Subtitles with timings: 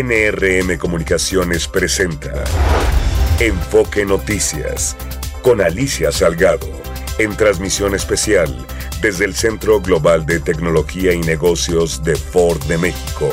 [0.00, 2.44] NRM Comunicaciones presenta
[3.40, 4.96] Enfoque Noticias
[5.42, 6.68] con Alicia Salgado
[7.18, 8.64] en transmisión especial
[9.02, 13.28] desde el Centro Global de Tecnología y Negocios de Ford de México.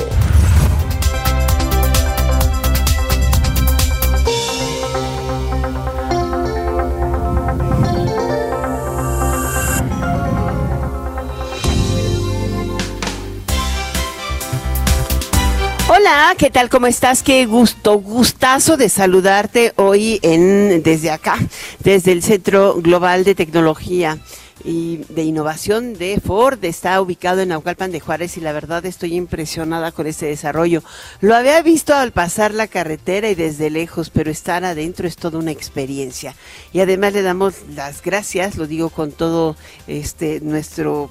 [16.08, 16.70] Hola, ¿qué tal?
[16.70, 17.24] ¿Cómo estás?
[17.24, 21.36] Qué gusto, gustazo de saludarte hoy en desde acá,
[21.80, 24.16] desde el Centro Global de Tecnología
[24.62, 26.64] y de Innovación de Ford.
[26.64, 30.84] Está ubicado en Naucalpan de Juárez y la verdad estoy impresionada con este desarrollo.
[31.20, 35.40] Lo había visto al pasar la carretera y desde lejos, pero estar adentro es toda
[35.40, 36.36] una experiencia.
[36.72, 39.56] Y además le damos las gracias, lo digo con todo
[39.88, 41.10] este nuestro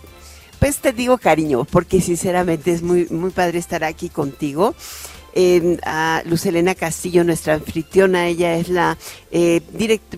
[0.65, 4.73] pues te digo cariño, porque sinceramente es muy, muy padre estar aquí contigo.
[5.83, 8.97] A Lucelena Castillo, nuestra anfitriona, ella es la
[9.29, 9.61] eh,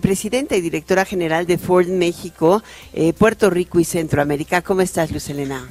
[0.00, 2.62] presidenta y directora general de Ford México,
[2.94, 4.62] eh, Puerto Rico y Centroamérica.
[4.62, 5.68] ¿Cómo estás, Lucelena?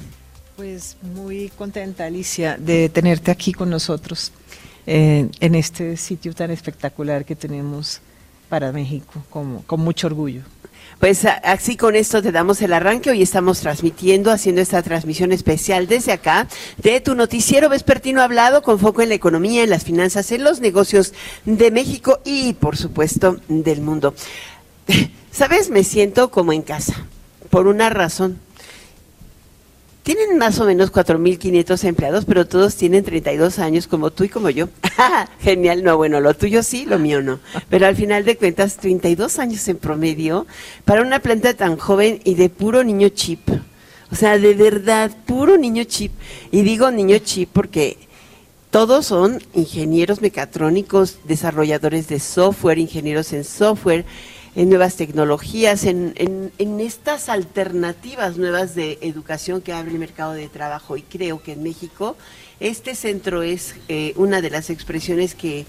[0.54, 4.30] Pues muy contenta, Alicia, de tenerte aquí con nosotros
[4.86, 8.00] en este sitio tan espectacular que tenemos
[8.48, 10.42] para México, como, con mucho orgullo.
[10.98, 13.10] Pues así con esto te damos el arranque.
[13.10, 18.80] Hoy estamos transmitiendo, haciendo esta transmisión especial desde acá de tu noticiero vespertino hablado con
[18.80, 23.36] foco en la economía, en las finanzas, en los negocios de México y por supuesto
[23.46, 24.12] del mundo.
[25.30, 27.06] Sabes, me siento como en casa,
[27.48, 28.40] por una razón
[30.08, 34.48] tienen más o menos 4.500 empleados, pero todos tienen 32 años, como tú y como
[34.48, 34.70] yo.
[35.40, 37.40] Genial, no, bueno, lo tuyo sí, lo mío no.
[37.68, 40.46] Pero al final de cuentas, 32 años en promedio
[40.86, 43.50] para una planta tan joven y de puro niño chip.
[44.10, 46.12] O sea, de verdad, puro niño chip.
[46.50, 47.98] Y digo niño chip porque
[48.70, 54.06] todos son ingenieros mecatrónicos, desarrolladores de software, ingenieros en software
[54.54, 60.48] en nuevas tecnologías, en, en, estas alternativas nuevas de educación que abre el mercado de
[60.48, 60.96] trabajo.
[60.96, 62.16] Y creo que en México
[62.60, 65.66] este centro es eh, una de las expresiones que,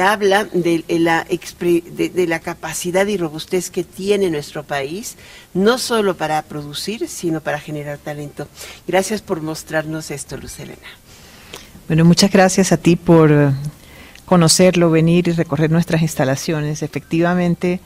[0.00, 5.16] habla de la, de, la capacidad y robustez que tiene nuestro país,
[5.52, 8.48] no solo para producir, sino para generar talento.
[8.88, 10.56] Gracias por mostrarnos esto, Luz
[11.86, 13.52] Bueno, muchas gracias a ti por
[14.24, 16.82] conocerlo, venir y recorrer nuestras instalaciones.
[16.82, 17.80] Efectivamente,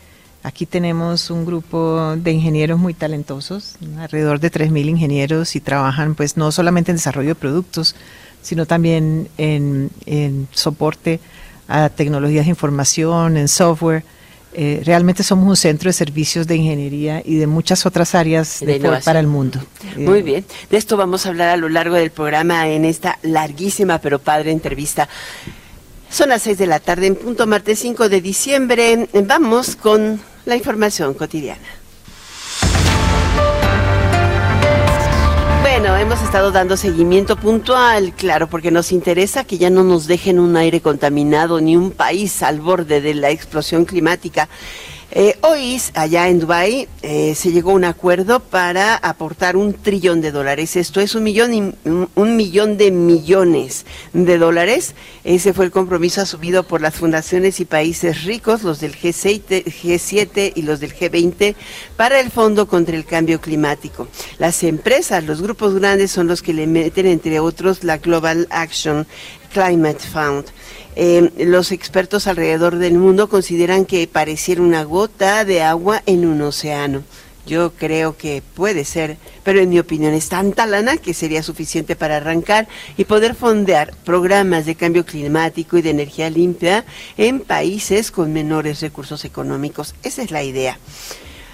[0.49, 6.39] Aquí tenemos un grupo de ingenieros muy talentosos, alrededor de 3.000 ingenieros y trabajan pues
[6.39, 7.95] no solamente en desarrollo de productos,
[8.41, 9.91] sino también en,
[10.53, 11.21] soporte
[11.69, 14.05] a tecnologías de información, en software.
[14.55, 18.81] Eh, realmente somos un centro de servicios de ingeniería y de muchas otras áreas de
[19.05, 19.61] para el mundo.
[19.99, 23.99] Muy bien, de esto vamos a hablar a lo largo del programa en esta larguísima
[23.99, 25.11] pero padre entrevista.
[26.11, 29.09] Son las 6 de la tarde en punto, martes 5 de diciembre.
[29.13, 31.69] Vamos con la información cotidiana.
[35.61, 40.41] Bueno, hemos estado dando seguimiento puntual, claro, porque nos interesa que ya no nos dejen
[40.41, 44.49] un aire contaminado ni un país al borde de la explosión climática.
[45.11, 50.21] Eh, hoy, allá en Dubái, eh, se llegó a un acuerdo para aportar un trillón
[50.21, 50.77] de dólares.
[50.77, 51.75] Esto es un millón, y,
[52.15, 54.95] un millón de millones de dólares.
[55.25, 60.53] Ese fue el compromiso asumido por las fundaciones y países ricos, los del G7, G7
[60.55, 61.55] y los del G20,
[61.97, 64.09] para el Fondo contra el Cambio Climático.
[64.39, 69.07] Las empresas, los grupos grandes son los que le meten, entre otros, la Global Action
[69.55, 70.45] Climate Fund.
[71.01, 76.43] Eh, los expertos alrededor del mundo consideran que pareciera una gota de agua en un
[76.43, 77.05] océano.
[77.47, 81.95] Yo creo que puede ser, pero en mi opinión es tanta lana que sería suficiente
[81.95, 82.67] para arrancar
[82.97, 86.85] y poder fondear programas de cambio climático y de energía limpia
[87.17, 89.95] en países con menores recursos económicos.
[90.03, 90.81] Esa es la idea.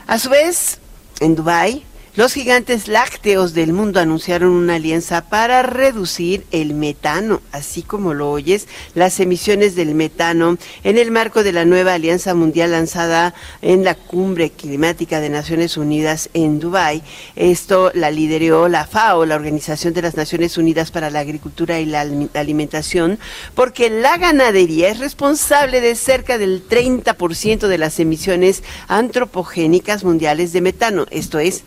[0.07, 0.79] A su vez,
[1.21, 1.85] en Dubái,
[2.17, 8.31] los gigantes lácteos del mundo anunciaron una alianza para reducir el metano, así como lo
[8.31, 13.83] oyes, las emisiones del metano en el marco de la nueva alianza mundial lanzada en
[13.83, 17.03] la cumbre climática de Naciones Unidas en Dubái.
[17.35, 21.87] Esto la lideró la FAO, la Organización de las Naciones Unidas para la Agricultura y
[21.87, 23.19] la Alimentación,
[23.57, 30.61] porque la ganadería es responsable de cerca del 30% de las emisiones antropogénicas mundiales de
[30.61, 31.07] metano.
[31.11, 31.65] Esto es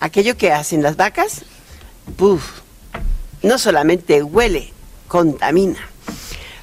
[0.00, 1.42] aquello que hacen las vacas,
[3.42, 4.72] no solamente huele,
[5.06, 5.88] contamina.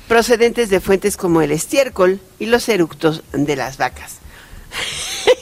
[0.07, 4.17] Procedentes de fuentes como el estiércol y los eructos de las vacas.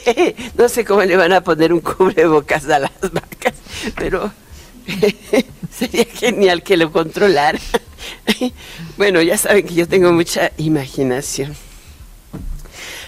[0.58, 3.54] no sé cómo le van a poner un cubrebocas a las vacas,
[3.96, 4.32] pero
[5.72, 7.60] sería genial que lo controlara.
[8.98, 11.56] bueno, ya saben que yo tengo mucha imaginación.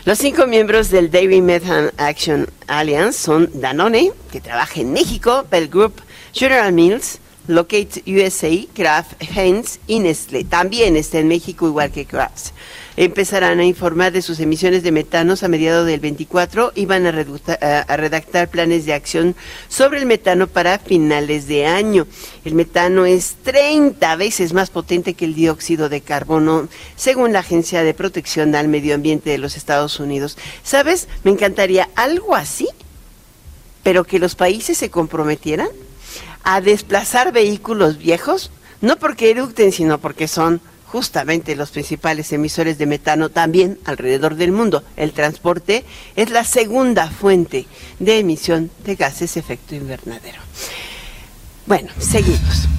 [0.06, 5.68] Los cinco miembros del Dairy Methane Action Alliance son Danone, que trabaja en México, Bell
[5.68, 6.00] Group,
[6.32, 7.18] General Mills,
[7.48, 10.44] Locate USA, Kraft Heinz y Nestlé.
[10.44, 12.52] También está en México igual que Kraft.
[12.98, 17.10] Empezarán a informar de sus emisiones de metanos a mediados del 24 y van a,
[17.10, 19.36] a, redactar planes de acción
[19.68, 22.08] sobre el metano para finales de año.
[22.46, 27.84] El metano es 30 veces más potente que el dióxido de carbono, según la Agencia
[27.84, 30.38] de Protección al Medio Ambiente de los Estados Unidos.
[30.64, 31.10] ¿Sabes?
[31.24, 32.70] Me encantaría algo así,
[33.84, 35.68] pero que los países se comprometieran
[36.44, 40.62] a desplazar vehículos viejos, no porque eructen, sino porque son
[40.96, 44.82] justamente los principales emisores de metano también alrededor del mundo.
[44.96, 45.84] El transporte
[46.16, 47.68] es la segunda fuente
[48.00, 50.40] de emisión de gases efecto invernadero.
[51.66, 52.70] Bueno, seguimos.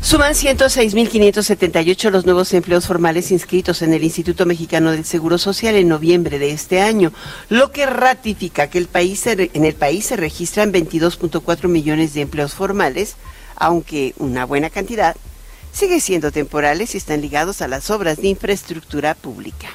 [0.00, 5.88] Suman 106.578 los nuevos empleos formales inscritos en el Instituto Mexicano del Seguro Social en
[5.88, 7.12] noviembre de este año,
[7.50, 12.54] lo que ratifica que el país en el país se registran 22.4 millones de empleos
[12.54, 13.16] formales,
[13.56, 15.16] aunque una buena cantidad
[15.78, 19.68] sigue siendo temporales y están ligados a las obras de infraestructura pública.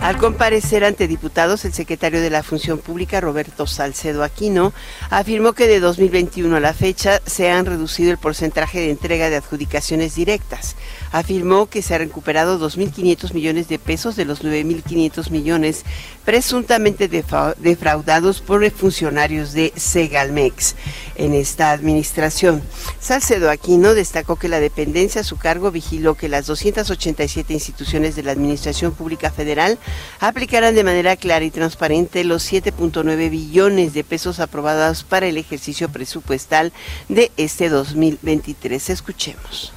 [0.00, 4.72] Al comparecer ante diputados, el secretario de la Función Pública, Roberto Salcedo Aquino,
[5.10, 9.36] afirmó que de 2021 a la fecha se han reducido el porcentaje de entrega de
[9.36, 10.76] adjudicaciones directas.
[11.12, 15.84] Afirmó que se han recuperado 2.500 millones de pesos de los 9.500 millones
[16.24, 20.76] presuntamente defraudados por funcionarios de Segalmex
[21.16, 22.62] en esta administración.
[23.00, 28.22] Salcedo Aquino destacó que la dependencia a su cargo vigiló que las 287 instituciones de
[28.22, 29.78] la Administración Pública Federal
[30.20, 35.88] aplicarán de manera clara y transparente los 7.9 billones de pesos aprobados para el ejercicio
[35.88, 36.72] presupuestal
[37.08, 38.90] de este 2023.
[38.90, 39.72] Escuchemos.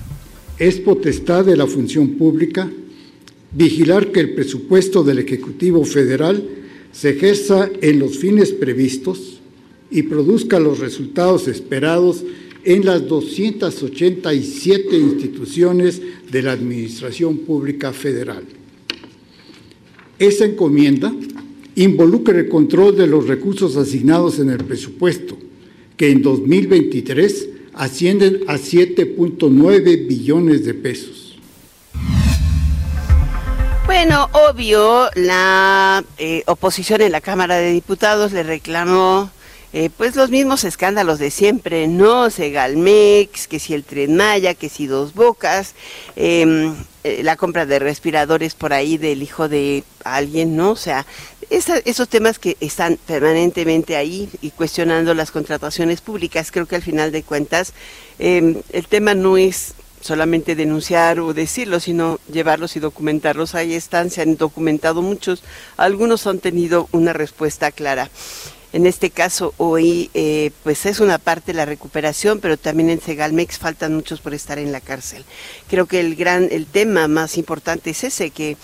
[0.63, 2.71] Es potestad de la función pública
[3.51, 6.42] vigilar que el presupuesto del Ejecutivo Federal
[6.94, 9.42] se ejerza en los fines previstos
[9.92, 12.24] y produzca los resultados esperados
[12.63, 16.01] en las 287 instituciones
[16.31, 18.45] de la Administración Pública Federal.
[20.18, 21.13] Esa encomienda
[21.75, 25.38] involucra el control de los recursos asignados en el presupuesto,
[25.98, 31.38] que en 2023 ascienden a 7.9 billones de pesos.
[33.86, 39.30] Bueno, obvio, la eh, oposición en la Cámara de Diputados le reclamó
[39.75, 42.30] eh, pues los mismos escándalos de siempre, ¿no?
[42.30, 45.74] Segalmex, que si el Tren Maya, que si Dos Bocas,
[46.16, 50.72] em, eh, la compra de respiradores por ahí del hijo de alguien, ¿no?
[50.72, 51.08] O sea,
[51.50, 57.12] esos temas que están permanentemente ahí y cuestionando las contrataciones públicas, creo que al final
[57.12, 57.74] de cuentas
[58.19, 63.56] em, el tema no es solamente denunciar o decirlo, sino llevarlos y documentarlos.
[63.56, 65.44] Ahí están, se han documentado muchos,
[65.78, 68.10] algunos han tenido una respuesta clara.
[68.74, 73.60] En este caso, hoy, eh, pues es una parte la recuperación, pero también en Segalmex
[73.60, 75.24] faltan muchos por estar en la cárcel.
[75.69, 78.57] Creo que el gran, el tema más importante es ese, que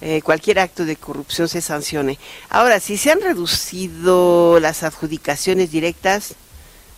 [0.00, 2.18] eh, cualquier acto de corrupción se sancione.
[2.50, 6.34] Ahora, si se han reducido las adjudicaciones directas,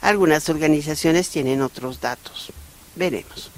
[0.01, 2.53] algunas organizaciones tienen otros datos.
[2.97, 3.51] Veremos.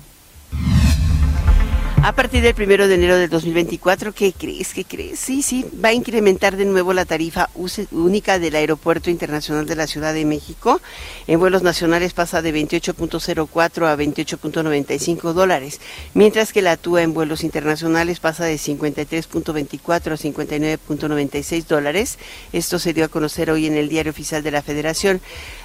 [2.05, 4.75] A partir del primero de enero del 2024, ¿qué crees?
[4.75, 5.21] ¿Qué crees?
[5.21, 7.49] Sí, sí, va a incrementar de nuevo la tarifa
[7.93, 10.81] única del Aeropuerto Internacional de la Ciudad de México.
[11.29, 15.81] En vuelos nacionales pasa de 28.04 a 28.95 dólares,
[16.13, 22.19] mientras que la TUA en vuelos internacionales pasa de 53.24 a 59.96 dólares.
[22.53, 25.21] Esto se dio a conocer hoy en el Diario Oficial de la Federación.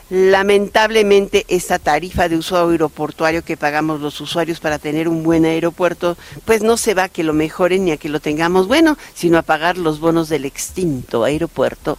[0.09, 6.17] Lamentablemente esta tarifa de uso aeroportuario que pagamos los usuarios para tener un buen aeropuerto,
[6.45, 9.37] pues no se va a que lo mejoren ni a que lo tengamos bueno, sino
[9.37, 11.97] a pagar los bonos del extinto aeropuerto,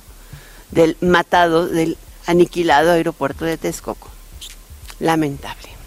[0.70, 4.08] del matado, del aniquilado aeropuerto de Texcoco.
[5.00, 5.77] Lamentable.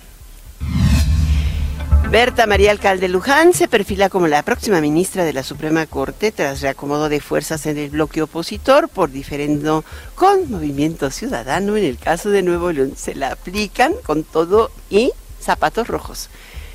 [2.09, 6.61] Berta María Alcalde Luján se perfila como la próxima ministra de la Suprema Corte tras
[6.61, 9.83] reacomodo de fuerzas en el bloque opositor por diferendo
[10.15, 11.77] con Movimiento Ciudadano.
[11.77, 16.29] En el caso de Nuevo León se la aplican con todo y zapatos rojos.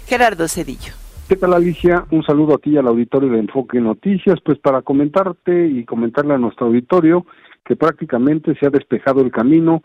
[0.06, 0.92] Gerardo Cedillo.
[1.28, 2.06] ¿Qué tal Alicia?
[2.12, 6.34] Un saludo a ti y al auditorio de Enfoque Noticias, pues para comentarte y comentarle
[6.34, 7.26] a nuestro auditorio
[7.64, 9.82] que prácticamente se ha despejado el camino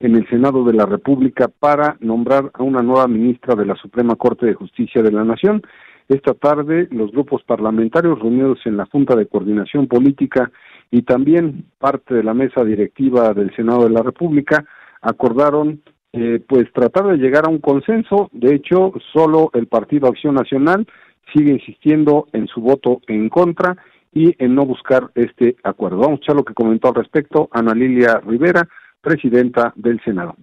[0.00, 4.16] en el Senado de la República para nombrar a una nueva ministra de la Suprema
[4.16, 5.62] Corte de Justicia de la Nación.
[6.08, 10.50] Esta tarde los grupos parlamentarios reunidos en la Junta de Coordinación Política
[10.90, 14.64] y también parte de la mesa directiva del Senado de la República
[15.00, 15.82] acordaron
[16.12, 18.28] eh, pues tratar de llegar a un consenso.
[18.32, 20.86] De hecho, solo el Partido Acción Nacional
[21.32, 23.76] sigue insistiendo en su voto en contra
[24.12, 25.98] y en no buscar este acuerdo.
[25.98, 28.68] Vamos a escuchar lo que comentó al respecto Ana Lilia Rivera,
[29.04, 30.34] presidenta del Senado.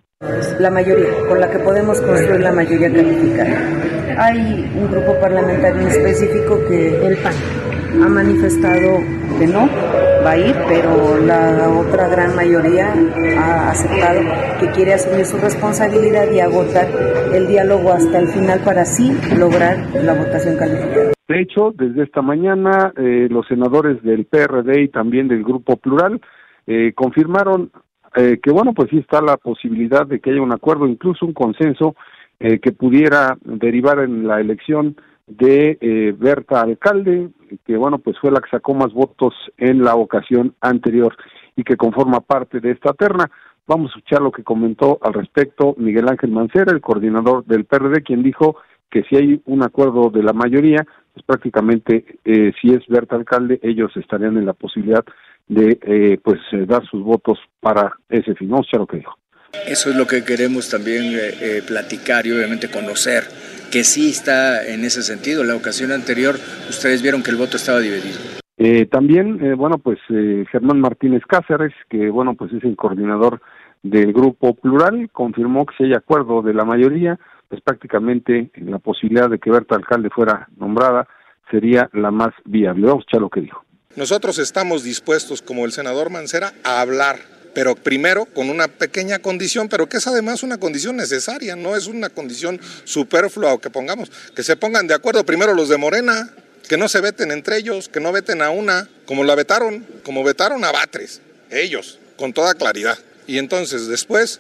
[0.60, 3.58] La mayoría, con la que podemos construir la mayoría calificada.
[4.18, 7.34] Hay un grupo parlamentario en específico que el PAN
[8.03, 9.00] ha manifestado
[9.39, 9.68] que no
[10.24, 12.94] va a ir, pero la otra gran mayoría
[13.39, 14.22] ha aceptado
[14.60, 16.88] que quiere asumir su responsabilidad y agotar
[17.34, 21.12] el diálogo hasta el final para así lograr la votación calificada.
[21.27, 26.22] De hecho, desde esta mañana, eh, los senadores del PRD y también del Grupo Plural
[26.68, 27.72] eh, confirmaron
[28.15, 31.34] eh, que, bueno, pues sí está la posibilidad de que haya un acuerdo, incluso un
[31.34, 31.96] consenso
[32.39, 34.96] que pudiera derivar en la elección
[35.27, 35.77] de
[36.18, 37.30] Berta Alcalde,
[37.68, 41.15] que, bueno, pues fue la que sacó más votos en la ocasión anterior
[41.56, 43.30] y que conforma parte de esta terna.
[43.68, 48.01] Vamos a escuchar lo que comentó al respecto Miguel Ángel Mancera, el coordinador del PRD,
[48.01, 48.58] quien dijo
[48.89, 53.60] que si hay un acuerdo de la mayoría, pues prácticamente eh, si es Berta alcalde,
[53.63, 55.06] ellos estarían en la posibilidad
[55.51, 58.50] de eh, pues eh, dar sus votos para ese fin.
[58.50, 59.17] No sé lo que dijo.
[59.67, 61.13] Eso es lo que queremos también
[61.67, 63.24] platicar y obviamente conocer,
[63.70, 65.43] que sí está en ese sentido.
[65.43, 66.36] La ocasión anterior
[66.70, 68.17] ustedes vieron que el voto estaba dividido.
[68.89, 70.00] también, bueno, pues
[70.53, 73.41] Germán Martínez Cáceres, que bueno, pues es el coordinador
[73.84, 79.29] del grupo plural, confirmó que si hay acuerdo de la mayoría, pues prácticamente la posibilidad
[79.29, 81.10] de que Berta Alcalde fuera nombrada
[81.50, 82.88] sería la más viable.
[82.88, 83.65] Vamos a escuchar lo que dijo.
[83.95, 87.19] Nosotros estamos dispuestos, como el senador Mancera, a hablar,
[87.53, 91.88] pero primero con una pequeña condición, pero que es además una condición necesaria, no es
[91.88, 96.33] una condición superflua o que pongamos, que se pongan de acuerdo primero los de Morena,
[96.67, 100.24] que no se veten entre ellos, que no veten a una, como la vetaron, como
[100.24, 101.19] vetaron a Batres,
[101.50, 102.98] ellos, con toda claridad.
[103.27, 104.39] Y entonces después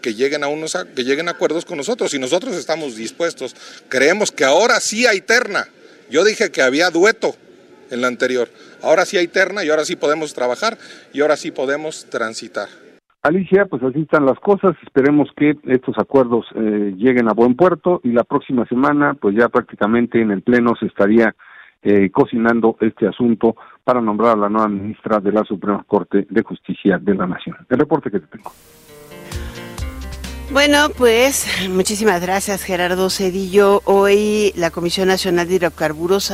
[0.00, 3.54] que lleguen a unos que lleguen a acuerdos con nosotros y nosotros estamos dispuestos.
[3.88, 5.68] Creemos que ahora sí hay terna.
[6.10, 7.36] Yo dije que había dueto
[7.90, 8.48] en la anterior.
[8.82, 10.78] Ahora sí hay terna y ahora sí podemos trabajar
[11.12, 12.68] y ahora sí podemos transitar.
[13.22, 14.76] Alicia, pues así están las cosas.
[14.82, 19.48] Esperemos que estos acuerdos eh, lleguen a buen puerto y la próxima semana, pues ya
[19.48, 21.34] prácticamente en el Pleno se estaría
[21.82, 26.42] eh, cocinando este asunto para nombrar a la nueva ministra de la Suprema Corte de
[26.42, 27.56] Justicia de la Nación.
[27.68, 28.50] El reporte que te tengo.
[30.50, 33.82] Bueno, pues muchísimas gracias Gerardo Cedillo.
[33.84, 36.32] Hoy la Comisión Nacional de Hidrocarburos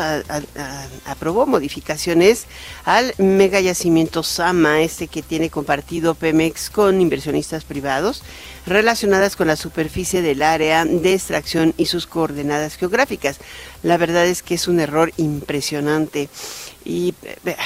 [1.04, 2.46] aprobó modificaciones
[2.84, 8.22] al mega yacimiento Sama, este que tiene compartido Pemex con inversionistas privados,
[8.66, 13.38] relacionadas con la superficie del área de extracción y sus coordenadas geográficas.
[13.82, 16.28] La verdad es que es un error impresionante
[16.84, 17.56] y eh,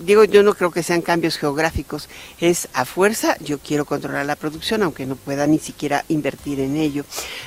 [0.00, 2.08] digo, yo no creo que sean cambios geográficos,
[2.40, 6.76] es a fuerza, yo quiero controlar la producción, aunque no pueda ni siquiera invertir en
[6.76, 7.04] ello.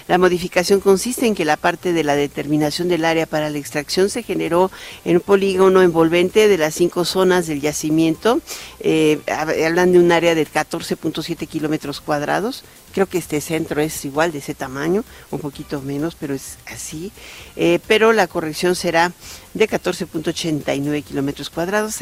[0.07, 4.09] La modificación consiste en que la parte de la determinación del área para la extracción
[4.09, 4.71] se generó
[5.05, 8.39] en un polígono envolvente de las cinco zonas del yacimiento,
[8.79, 14.31] eh, hablan de un área de 14.7 kilómetros cuadrados, creo que este centro es igual
[14.31, 17.11] de ese tamaño, un poquito menos, pero es así,
[17.55, 19.11] eh, pero la corrección será
[19.53, 22.01] de 14.89 kilómetros cuadrados,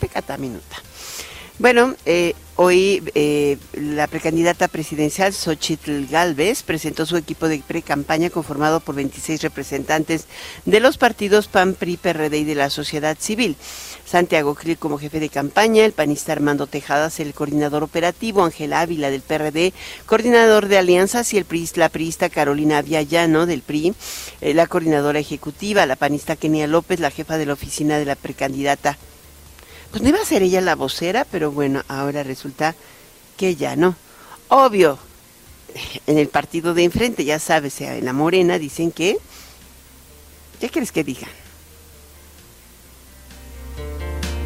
[0.00, 0.76] pecata minuta.
[1.60, 8.80] Bueno, eh, hoy eh, la precandidata presidencial Xochitl Galvez presentó su equipo de pre-campaña conformado
[8.80, 10.26] por 26 representantes
[10.64, 13.56] de los partidos PAN, PRI, PRD y de la sociedad civil.
[14.06, 19.10] Santiago Krill como jefe de campaña, el panista Armando Tejadas, el coordinador operativo, Ángel Ávila
[19.10, 19.74] del PRD,
[20.06, 23.92] coordinador de alianzas y el PRI, la priista Carolina Viallano del PRI,
[24.40, 28.16] eh, la coordinadora ejecutiva, la panista Kenia López, la jefa de la oficina de la
[28.16, 28.96] precandidata
[29.90, 32.74] pues no iba a ser ella la vocera, pero bueno, ahora resulta
[33.36, 33.96] que ya no.
[34.48, 34.98] Obvio,
[36.06, 39.18] en el partido de enfrente, ya sabes, en la morena dicen que...
[40.60, 41.30] ¿Qué quieres que digan?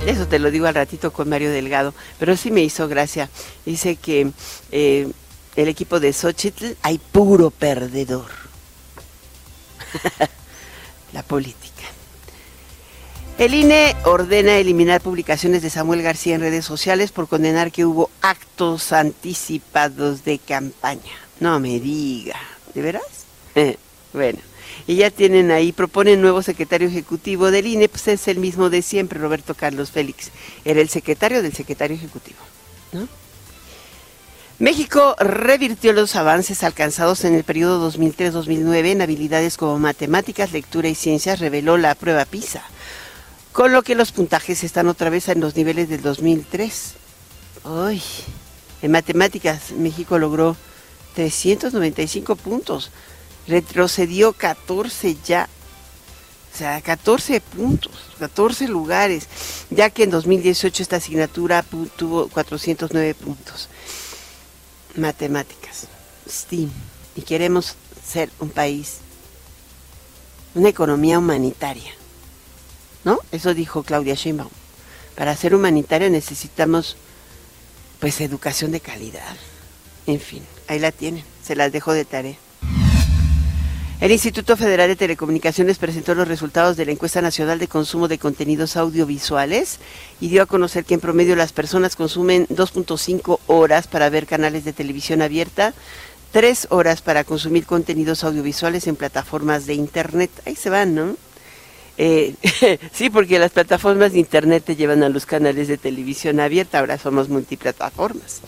[0.06, 3.30] Eso te lo digo al ratito con Mario Delgado, pero sí me hizo gracia.
[3.64, 4.30] Dice que
[4.70, 5.10] eh,
[5.56, 8.30] el equipo de Xochitl hay puro perdedor.
[11.12, 11.73] la política.
[13.36, 18.08] El INE ordena eliminar publicaciones de Samuel García en redes sociales por condenar que hubo
[18.22, 21.12] actos anticipados de campaña.
[21.40, 22.38] No me diga,
[22.74, 23.02] ¿de veras?
[24.12, 24.38] bueno,
[24.86, 28.82] y ya tienen ahí, proponen nuevo secretario ejecutivo del INE, pues es el mismo de
[28.82, 30.30] siempre, Roberto Carlos Félix.
[30.64, 32.38] Era el secretario del secretario ejecutivo,
[32.92, 33.08] ¿no?
[34.60, 40.94] México revirtió los avances alcanzados en el periodo 2003-2009 en habilidades como matemáticas, lectura y
[40.94, 42.62] ciencias, reveló la prueba PISA
[43.54, 46.94] con lo que los puntajes están otra vez en los niveles del 2003.
[47.64, 48.02] Uy,
[48.82, 50.56] en matemáticas México logró
[51.14, 52.90] 395 puntos.
[53.46, 55.48] Retrocedió 14 ya.
[56.52, 59.28] O sea, 14 puntos, 14 lugares,
[59.70, 61.64] ya que en 2018 esta asignatura
[61.96, 63.68] tuvo 409 puntos.
[64.96, 65.86] Matemáticas,
[66.28, 66.70] STEAM.
[67.14, 68.96] Y queremos ser un país,
[70.56, 71.92] una economía humanitaria.
[73.04, 73.20] ¿No?
[73.32, 74.50] Eso dijo Claudia Sheinbaum.
[75.14, 76.96] Para ser humanitaria necesitamos
[78.00, 79.36] pues educación de calidad.
[80.06, 82.36] En fin, ahí la tienen, se las dejo de tarea.
[84.00, 88.18] El Instituto Federal de Telecomunicaciones presentó los resultados de la encuesta nacional de consumo de
[88.18, 89.78] contenidos audiovisuales
[90.20, 94.64] y dio a conocer que en promedio las personas consumen 2.5 horas para ver canales
[94.64, 95.72] de televisión abierta,
[96.32, 100.30] 3 horas para consumir contenidos audiovisuales en plataformas de Internet.
[100.44, 101.16] Ahí se van, ¿no?
[101.96, 102.34] Eh,
[102.92, 106.98] sí, porque las plataformas de Internet te llevan a los canales de televisión abierta, ahora
[106.98, 108.40] somos multiplataformas.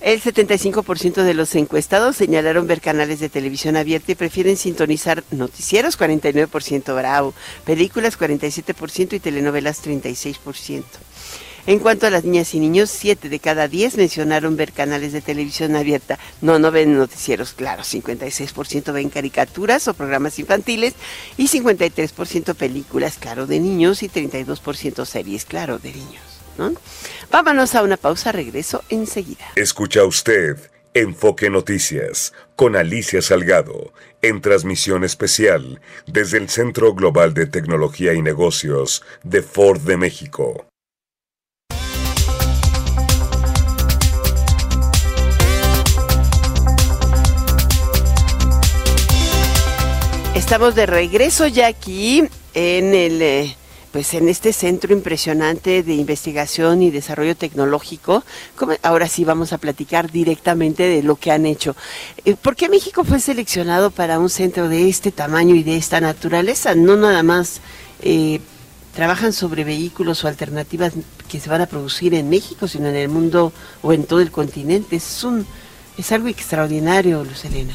[0.00, 5.98] El 75% de los encuestados señalaron ver canales de televisión abierta y prefieren sintonizar noticieros,
[5.98, 7.34] 49% bravo,
[7.66, 10.84] películas, 47% y telenovelas, 36%.
[11.66, 15.20] En cuanto a las niñas y niños, 7 de cada 10 mencionaron ver canales de
[15.20, 16.18] televisión abierta.
[16.40, 20.94] No, no ven noticieros, claro, 56% ven caricaturas o programas infantiles
[21.36, 26.22] y 53% películas, claro, de niños y 32% series, claro, de niños.
[27.30, 29.46] Vámonos a una pausa, regreso enseguida.
[29.56, 30.58] Escucha usted
[30.92, 38.22] Enfoque Noticias con Alicia Salgado en transmisión especial desde el Centro Global de Tecnología y
[38.22, 40.66] Negocios de Ford de México.
[50.50, 53.56] Estamos de regreso ya aquí en el eh,
[53.92, 58.24] pues en este centro impresionante de investigación y desarrollo tecnológico.
[58.82, 61.76] ahora sí vamos a platicar directamente de lo que han hecho.
[62.24, 66.00] Eh, ¿Por qué México fue seleccionado para un centro de este tamaño y de esta
[66.00, 66.74] naturaleza?
[66.74, 67.60] No nada más
[68.02, 68.40] eh,
[68.92, 70.94] trabajan sobre vehículos o alternativas
[71.28, 74.32] que se van a producir en México, sino en el mundo o en todo el
[74.32, 74.96] continente.
[74.96, 75.46] Es un
[76.00, 77.74] es algo extraordinario, Luz Elena.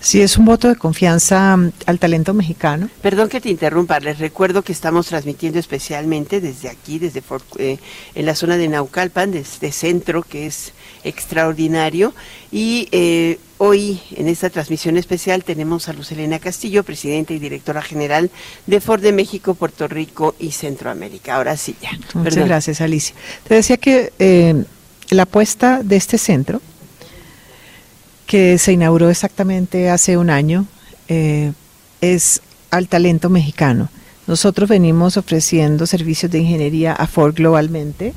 [0.00, 2.88] Sí, es un voto de confianza mm, al talento mexicano.
[3.02, 7.22] Perdón que te interrumpa, les recuerdo que estamos transmitiendo especialmente desde aquí, desde
[7.58, 7.78] eh,
[8.14, 10.72] en la zona de Naucalpan, desde centro que es
[11.04, 12.14] extraordinario.
[12.50, 17.82] Y eh, hoy en esta transmisión especial tenemos a Luz Elena Castillo, presidenta y directora
[17.82, 18.30] general
[18.66, 21.36] de Ford de México, Puerto Rico y Centroamérica.
[21.36, 21.90] Ahora sí ya.
[22.14, 23.14] Muchas gracias, Alicia.
[23.46, 24.64] Te decía que eh,
[25.10, 26.62] la apuesta de este centro
[28.30, 30.64] que se inauguró exactamente hace un año,
[31.08, 31.50] eh,
[32.00, 32.40] es
[32.70, 33.88] al talento mexicano.
[34.28, 38.14] Nosotros venimos ofreciendo servicios de ingeniería a Ford globalmente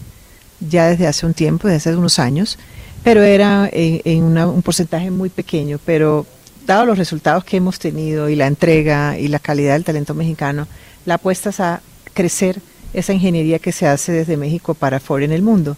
[0.59, 2.59] ya desde hace un tiempo, desde hace unos años,
[3.03, 6.27] pero era en, un porcentaje muy pequeño, pero
[6.67, 10.67] dado los resultados que hemos tenido y la entrega y la calidad del talento mexicano,
[11.07, 11.81] la apuesta es a
[12.13, 12.61] crecer
[12.93, 15.75] esa ingeniería que se hace desde México para Ford en el mundo.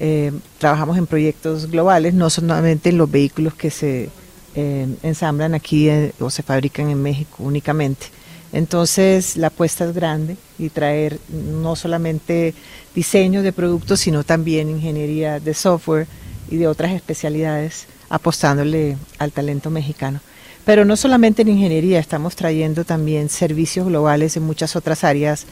[0.00, 4.10] Eh, trabajamos en proyectos globales, no solamente en los vehículos que se
[4.56, 8.06] eh, ensamblan aquí eh, o se fabrican en México únicamente.
[8.52, 12.54] Entonces la apuesta es grande y traer no solamente
[12.94, 16.06] diseño de productos, sino también ingeniería de software
[16.48, 20.20] y de otras especialidades, apostándole al talento mexicano.
[20.64, 25.46] Pero no solamente en ingeniería, estamos trayendo también servicios globales en muchas otras áreas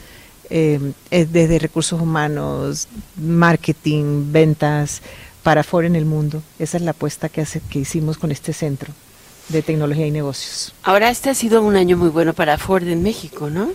[0.55, 5.01] eh, desde recursos humanos, marketing, ventas
[5.41, 6.43] para Ford en el mundo.
[6.59, 8.93] Esa es la apuesta que, hace, que hicimos con este centro
[9.49, 10.75] de tecnología y negocios.
[10.83, 13.69] Ahora este ha sido un año muy bueno para Ford en México, ¿no?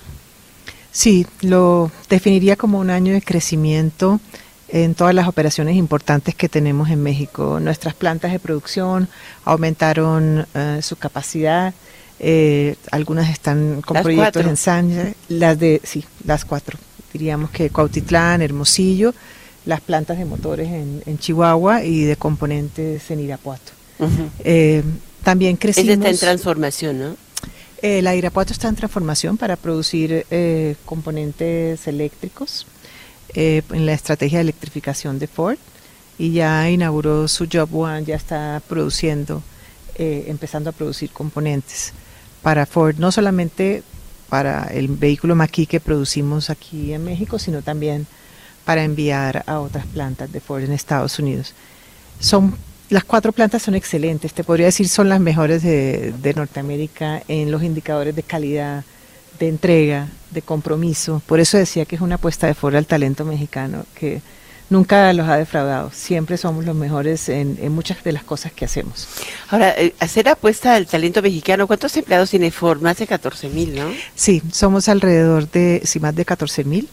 [0.92, 4.20] Sí, lo definiría como un año de crecimiento
[4.68, 7.58] en todas las operaciones importantes que tenemos en México.
[7.60, 9.08] Nuestras plantas de producción
[9.44, 11.74] aumentaron eh, su capacidad,
[12.20, 16.78] eh, algunas están con proyectos en Sánchez, las de, sí, las cuatro,
[17.12, 19.14] diríamos que Cuautitlán, Hermosillo,
[19.64, 23.72] las plantas de motores en, Chihuahua y de componentes en Irapuato.
[24.44, 24.83] eh,
[25.22, 25.90] también crecimos...
[25.90, 27.16] está en transformación, ¿no?
[27.81, 32.66] Eh, la Irapuato está en transformación para producir eh, componentes eléctricos
[33.35, 35.59] eh, en la estrategia de electrificación de Ford.
[36.18, 39.40] Y ya inauguró su Job One, ya está produciendo,
[39.96, 41.92] empezando a producir componentes
[42.42, 43.83] para Ford, no solamente
[44.29, 48.07] para el vehículo Maki que producimos aquí en México, sino también
[48.64, 51.55] para enviar a otras plantas de Ford en Estados Unidos.
[52.20, 52.55] Son
[52.90, 57.51] las cuatro plantas son excelentes, te podría decir son las mejores de, de Norteamérica en
[57.51, 58.85] los indicadores de calidad,
[59.38, 61.22] de entrega, de compromiso.
[61.27, 64.22] Por eso decía que es una apuesta de Ford al talento mexicano, que
[64.70, 65.90] nunca los ha defraudado.
[65.92, 69.09] Siempre somos los mejores en, muchas de las cosas que hacemos.
[69.48, 72.81] Ahora, eh, hacer apuesta al talento mexicano, ¿cuántos empleados tiene Ford?
[72.81, 73.90] Más de 14 mil, ¿no?
[74.14, 76.88] Sí, somos alrededor de, sí, más de 14 mil,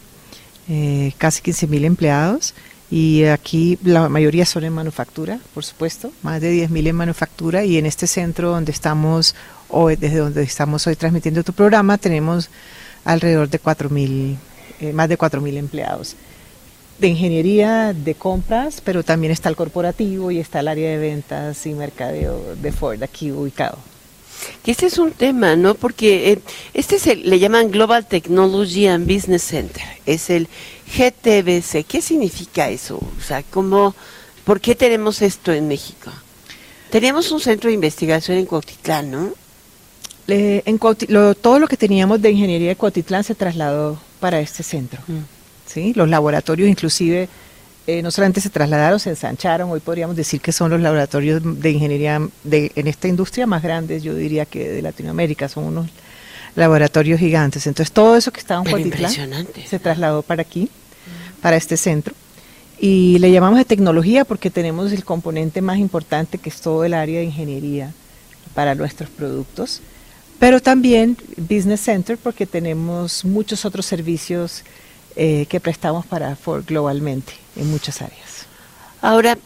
[0.69, 2.53] eh, casi 15 mil empleados.
[2.91, 7.65] Y aquí la mayoría son en manufactura, por supuesto, más de 10 mil en manufactura.
[7.65, 9.35] Y en este centro donde estamos
[9.69, 12.49] hoy, desde donde estamos hoy transmitiendo tu programa, tenemos
[13.03, 14.37] alrededor de 4 mil,
[14.79, 16.15] eh, más de 4 mil empleados
[16.97, 21.65] de ingeniería, de compras, pero también está el corporativo y está el área de ventas
[21.65, 23.77] y mercadeo de Ford aquí ubicado.
[24.63, 25.75] Que este es un tema, ¿no?
[25.75, 26.39] Porque eh,
[26.73, 30.47] este es el, le llaman Global Technology and Business Center, es el
[30.97, 31.85] GTBC.
[31.85, 32.97] ¿Qué significa eso?
[32.97, 33.95] O sea, ¿cómo,
[34.43, 36.11] ¿por qué tenemos esto en México?
[36.91, 39.33] Teníamos un centro de investigación en Cuautitlán, ¿no?
[40.27, 44.99] en todo lo que teníamos de ingeniería de Cuautitlán se trasladó para este centro.
[45.07, 45.34] Mm.
[45.65, 45.93] ¿Sí?
[45.95, 47.29] Los laboratorios inclusive
[47.87, 51.69] eh, no solamente se trasladaron, se ensancharon, hoy podríamos decir que son los laboratorios de
[51.69, 55.87] ingeniería de, en esta industria más grandes, yo diría que de Latinoamérica, son unos
[56.55, 57.67] laboratorios gigantes.
[57.67, 60.69] Entonces todo eso que estaba en Cuautitlán se trasladó para aquí,
[61.41, 62.15] para este centro.
[62.79, 66.93] Y le llamamos de tecnología porque tenemos el componente más importante que es todo el
[66.95, 67.93] área de ingeniería
[68.55, 69.81] para nuestros productos,
[70.39, 74.63] pero también Business Center porque tenemos muchos otros servicios
[75.15, 78.45] eh, que prestamos para Ford globalmente en muchas áreas.
[79.01, 79.37] Ahora,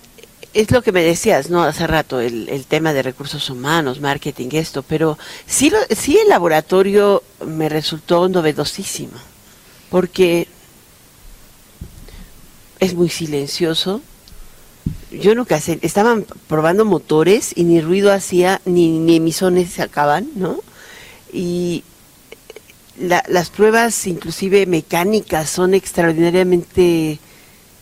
[0.53, 1.63] es lo que me decías, ¿no?
[1.63, 7.23] Hace rato, el, el tema de recursos humanos, marketing, esto, pero sí, sí el laboratorio
[7.45, 9.13] me resultó novedosísimo,
[9.89, 10.47] porque
[12.79, 14.01] es muy silencioso.
[15.11, 20.61] Yo nunca sé, estaban probando motores y ni ruido hacía, ni, ni emisiones sacaban, ¿no?
[21.31, 21.83] Y
[22.99, 27.19] las pruebas, inclusive mecánicas, son extraordinariamente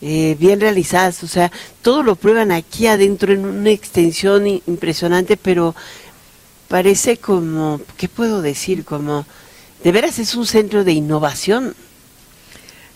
[0.01, 1.23] eh, bien realizadas.
[1.23, 1.51] O sea,
[1.81, 5.75] todo lo prueban aquí adentro en una extensión impresionante, pero
[6.67, 8.85] parece como, ¿qué puedo decir?
[8.85, 9.25] Como,
[9.83, 11.75] de veras es un centro de innovación.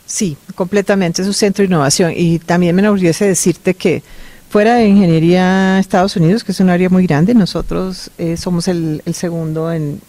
[0.06, 2.14] Sí, completamente, es un centro de innovación.
[2.16, 4.04] Y también me enorgullece decirte que
[4.52, 9.02] Fuera de ingeniería Estados Unidos, que es un área muy grande, nosotros eh, somos el,
[9.14, 10.02] segundo en,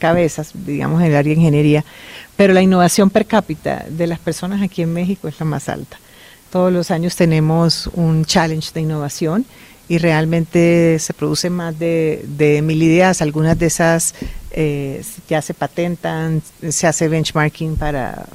[0.00, 1.84] cabezas, digamos, en el área de ingeniería,
[2.34, 5.98] pero la innovación per cápita de las personas aquí en México es la más alta.
[6.50, 9.44] Todos los años tenemos un challenge de innovación
[9.86, 12.24] y realmente se producen más de,
[12.64, 14.14] mil ideas, algunas de esas
[14.50, 18.28] eh, ya se patentan, se hace benchmarking para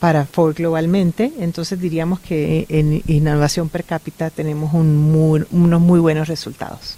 [0.00, 6.96] para Ford globalmente, entonces diríamos que en innovación per cápita tenemos unos muy buenos resultados.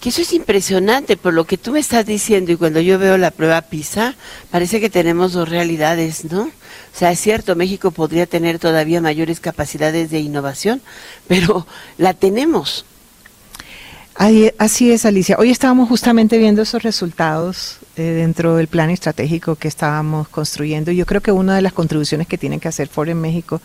[0.00, 3.18] Que eso es impresionante por lo que tú me estás diciendo y cuando yo veo
[3.18, 4.14] la prueba PISA,
[4.50, 6.42] parece que tenemos dos realidades, ¿no?
[6.44, 10.80] O sea, es cierto, México podría tener todavía mayores capacidades de innovación,
[11.26, 11.66] pero
[11.98, 12.86] la tenemos.
[14.14, 15.36] Así es, Alicia.
[15.38, 20.92] Hoy estábamos justamente viendo esos resultados eh, dentro del plan estratégico que estábamos construyendo.
[20.92, 23.60] Yo creo que una de las contribuciones que tienen que hacer Ford en México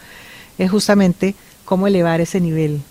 [0.58, 2.82] es justamente cómo elevar ese nivel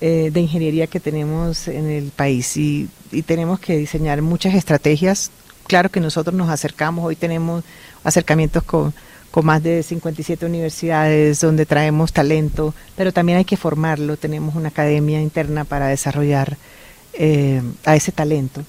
[0.00, 2.88] eh, de ingeniería que tenemos en el país y,
[3.26, 5.30] tenemos que diseñar muchas estrategias.
[5.66, 7.62] Claro que nosotros nos acercamos, hoy tenemos
[8.02, 8.94] acercamientos con,
[9.30, 14.16] con más de 57 universidades donde traemos talento, pero también hay que formarlo.
[14.16, 16.56] Tenemos una academia interna para desarrollar
[17.12, 18.64] eh, a ese talento.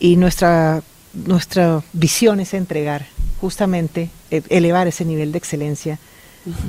[0.00, 0.82] Y nuestra,
[1.12, 3.06] nuestra visión es entregar
[3.40, 5.98] justamente, e, elevar ese nivel de excelencia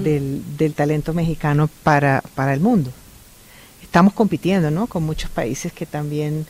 [0.03, 2.91] del, del, talento mexicano para, para el mundo.
[3.81, 4.87] Estamos compitiendo ¿no?
[4.87, 6.45] con muchos países que también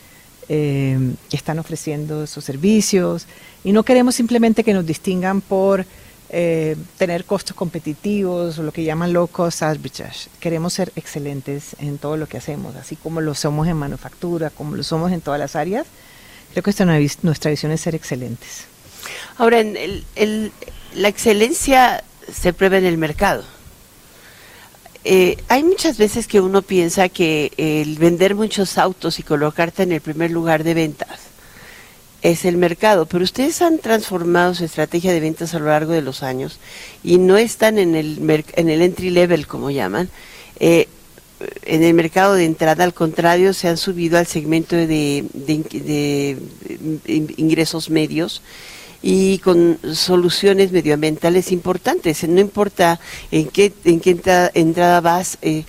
[0.51, 0.97] eh,
[1.31, 3.27] están ofreciendo esos servicios
[3.63, 5.85] y no queremos simplemente que nos distingan por
[6.31, 10.29] eh, tener costos competitivos o lo que llaman low cost arbitrage.
[10.39, 14.75] Queremos ser excelentes en todo lo que hacemos, así como lo somos en manufactura, como
[14.75, 15.85] lo somos en todas las áreas.
[16.53, 16.73] Creo que
[17.21, 18.65] nuestra visión es ser excelentes.
[19.37, 20.51] Ahora, el,
[20.95, 23.43] la excelencia se prueba en el mercado.
[25.05, 29.93] Eh, hay muchas veces que uno piensa que el vender muchos autos y colocarte en
[29.93, 31.29] el primer lugar de ventas
[32.21, 36.01] es el mercado, pero ustedes han transformado su estrategia de ventas a lo largo de
[36.01, 36.59] los años
[37.01, 40.09] y no están en el, en el entry level, como llaman,
[40.59, 40.89] eh,
[41.63, 46.37] en el mercado de entrada, al contrario, se han subido al segmento de, de,
[47.37, 48.41] ingresos medios
[49.01, 52.27] y con soluciones medioambientales importantes.
[52.27, 52.99] No importa
[53.31, 55.63] en qué, en qué entrada, vas, eh,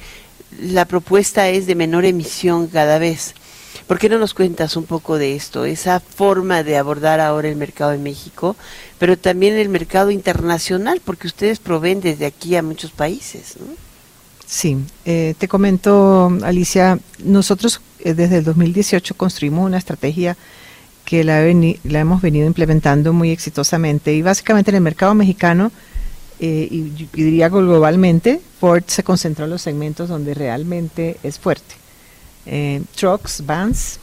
[0.60, 3.34] la propuesta es de menor emisión cada vez.
[3.86, 7.56] ¿Por qué no nos cuentas un poco de esto, esa forma de abordar ahora el
[7.56, 8.56] mercado en México,
[8.98, 13.56] pero también el mercado internacional, porque ustedes proveen desde aquí a muchos países?
[13.58, 13.89] ¿no?
[14.50, 20.36] Sí, eh, te comento, Alicia, nosotros eh, desde el 2018 construimos una estrategia
[21.04, 25.70] que la, hemos venido implementando muy exitosamente y básicamente en el mercado mexicano
[26.40, 31.76] eh, y, diría globalmente, Ford se concentró en los segmentos donde realmente es fuerte.
[32.96, 34.00] trucks, vans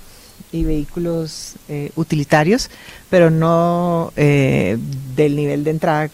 [0.53, 1.55] y vehículos
[1.95, 2.69] utilitarios,
[3.09, 6.09] pero no del nivel de entrada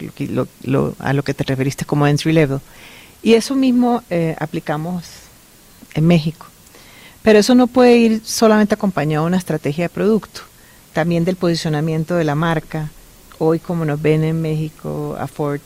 [0.97, 2.59] a lo que te referiste como entry level.
[3.23, 5.05] Y eso mismo eh, aplicamos
[5.93, 6.45] en México.
[7.21, 10.41] Pero eso no puede ir solamente acompañado de una estrategia de producto,
[10.91, 12.91] también del posicionamiento de la marca.
[13.39, 15.61] Hoy, como nos ven en México, a Ford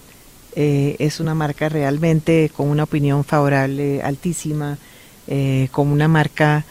[0.56, 4.78] eh, es una marca realmente con una opinión favorable altísima,
[5.28, 6.64] eh, como una marca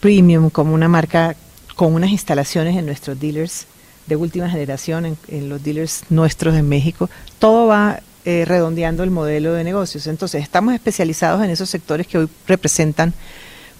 [0.00, 1.34] premium, como una marca
[1.74, 3.66] con unas instalaciones en nuestros dealers
[4.06, 7.10] de última generación, en, en los dealers nuestros en México.
[7.40, 10.06] Todo va eh, redondeando el modelo de negocios.
[10.06, 13.14] Entonces, estamos especializados en esos sectores que hoy representan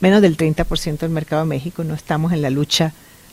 [0.01, 1.85] menos del 30% del mercado de México.
[1.85, 2.93] No estamos en la lucha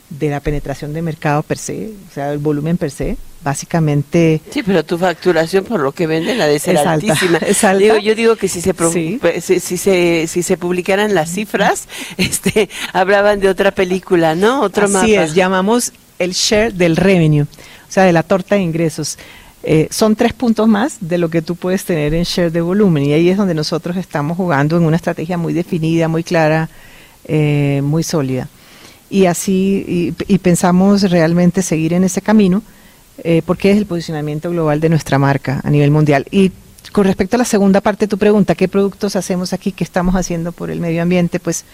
[0.10, 3.18] de la penetración de mercado per se, o sea, el volumen per se.
[3.42, 4.42] Básicamente.
[4.52, 7.40] Sí, pero tu facturación por lo que vende la de ser altísima.
[8.04, 13.40] yo digo que si se, pues, si, se si se publicaran las cifras, este hablaban
[13.40, 14.62] de otra película, ¿no?
[14.62, 19.18] Otro Así es, llamamos el share del revenue, o sea, de la torta de ingresos.
[19.64, 23.04] Eh, son tres puntos más de lo que tú puedes tener en share de volumen
[23.06, 26.70] y ahí es donde nosotros estamos jugando en una estrategia muy definida, muy clara,
[27.26, 28.48] eh, muy sólida.
[29.10, 32.62] Y así, y, pensamos realmente seguir en ese camino
[33.24, 36.26] eh, porque es el posicionamiento global de nuestra marca a nivel mundial.
[36.32, 36.52] Y
[36.92, 39.72] con respecto a la segunda parte de tu pregunta, ¿qué productos hacemos aquí?
[39.72, 41.40] ¿Qué estamos haciendo por el medio ambiente?
[41.40, 41.66] Pues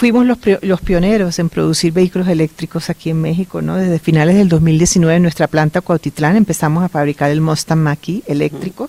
[0.00, 3.76] fuimos los, los, pioneros en producir vehículos eléctricos aquí en México, ¿no?
[3.76, 8.88] Desde finales del 2019 en nuestra planta Cuautitlán empezamos a fabricar el Mustang Mach-E eléctrico.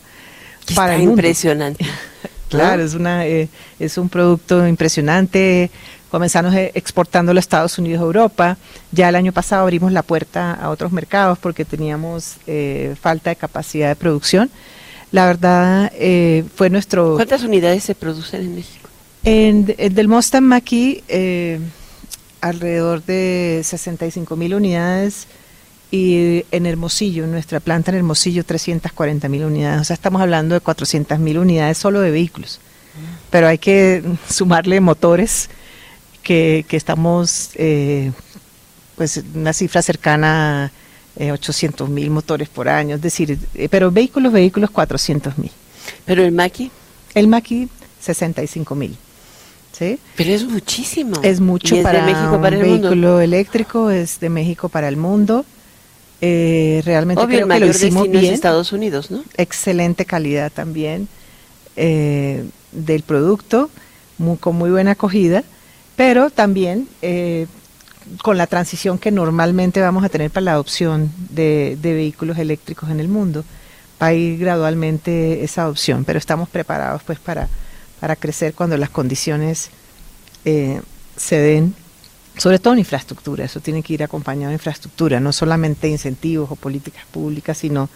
[0.73, 1.85] Para impresionante.
[2.49, 5.69] claro, es, una, eh, es un producto impresionante.
[6.09, 8.57] Comenzamos eh, exportándolo a Estados Unidos a Europa.
[8.93, 13.35] Ya el año pasado abrimos la puerta a otros mercados porque teníamos eh, falta de
[13.35, 14.49] capacidad de producción.
[15.11, 15.91] La verdad
[16.55, 17.15] fue nuestro...
[17.15, 18.90] ¿Cuántas unidades se producen en México?
[19.23, 21.59] En, del Mustang Mach-E, eh,
[22.41, 25.27] alrededor de 65 mil unidades
[25.91, 29.81] y en Hermosillo, en nuestra planta en Hermosillo, 340 mil unidades.
[29.81, 32.59] O sea, estamos hablando de 400 mil unidades solo de vehículos.
[33.29, 35.49] Pero hay que sumarle motores
[36.23, 38.11] que, que estamos, eh,
[38.95, 40.71] pues, una cifra cercana a
[41.23, 42.95] eh, 800 mil motores por año.
[42.95, 45.51] Es decir, eh, pero vehículos, vehículos, 400 mil.
[46.05, 46.71] ¿Pero el Mach-E?
[47.13, 47.67] El Mach-E,
[47.99, 48.97] 65 mil.
[50.15, 51.19] Pero es muchísimo.
[51.23, 55.45] Es mucho para México para el vehículo eléctrico, es de México para el mundo.
[56.21, 58.33] Eh, realmente creo que lo hicimos bien.
[58.33, 59.23] Estados Unidos, ¿no?
[59.37, 61.07] Excelente calidad también
[61.75, 63.69] eh, del producto,
[64.39, 65.43] con muy buena acogida,
[65.95, 67.47] pero también eh,
[68.21, 72.91] con la transición que normalmente vamos a tener para la adopción de, de vehículos eléctricos
[72.91, 73.43] en el mundo.
[73.99, 77.49] Va a ir gradualmente esa adopción, pero estamos preparados pues para
[78.01, 79.69] para crecer cuando las condiciones
[80.43, 80.81] eh,
[81.15, 81.75] se den,
[82.35, 86.55] sobre todo en infraestructura, eso tiene que ir acompañado de infraestructura, no solamente incentivos o
[86.55, 87.89] políticas públicas, sino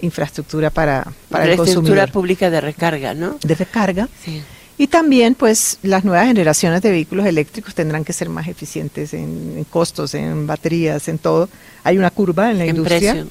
[0.00, 1.84] infraestructura para, para el consumidor.
[1.84, 3.36] Infraestructura pública de recarga, ¿no?
[3.42, 4.08] De recarga.
[4.24, 4.42] Sí.
[4.78, 9.66] Y también, pues, las nuevas generaciones de vehículos eléctricos tendrán que ser más eficientes en,
[9.68, 11.50] costos, en baterías, en todo.
[11.84, 13.26] Hay una curva en la industria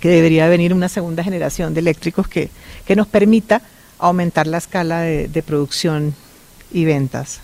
[0.00, 2.48] que debería venir una segunda generación de eléctricos que,
[2.86, 3.60] que nos permita
[3.98, 6.14] aumentar la escala de, producción
[6.72, 7.40] y ventas.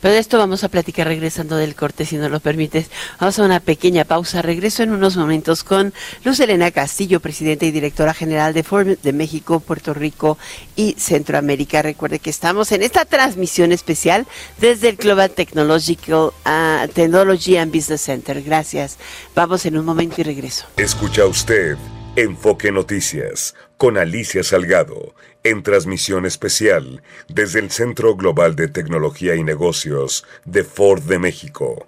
[0.00, 2.90] Pero de esto vamos a platicar regresando del corte, si nos lo permites.
[3.18, 4.40] Vamos a una pequeña pausa.
[4.40, 5.92] Regreso en unos momentos con
[6.24, 10.38] Luz Elena Castillo, presidenta y directora general de Ford de México, Puerto Rico
[10.74, 11.82] y Centroamérica.
[11.82, 14.26] Recuerde que estamos en esta transmisión especial
[14.58, 18.42] desde el Global Technological uh, Technology and Business Center.
[18.42, 18.96] Gracias.
[19.34, 20.64] Vamos en un momento y regreso.
[20.78, 21.76] Escucha usted
[22.20, 29.42] Enfoque Noticias con Alicia Salgado en transmisión especial desde el Centro Global de Tecnología y
[29.42, 31.86] Negocios de Ford de México.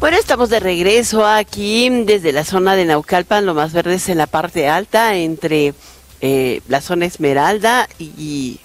[0.00, 4.16] Bueno, estamos de regreso aquí desde la zona de Naucalpan, lo más verde es en
[4.16, 5.74] la parte alta, entre
[6.22, 8.60] eh, la zona Esmeralda y,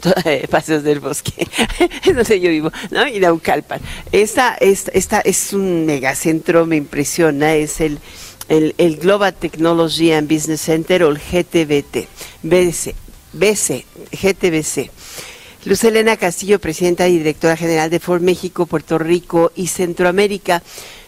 [0.50, 1.46] Paseos del Bosque,
[2.04, 3.06] es donde yo vivo, ¿no?
[3.06, 3.80] Y Naucalpan.
[4.12, 7.98] Esta, esta, esta es un megacentro, me impresiona, es el
[8.48, 12.08] el, Global Technology and Business Center o el GTBT,
[12.42, 12.94] BC,
[13.32, 14.90] BC, GTBC.
[15.64, 20.62] Luz Elena Castillo, presidenta y directora general de Ford México, Puerto Rico y Centroamérica.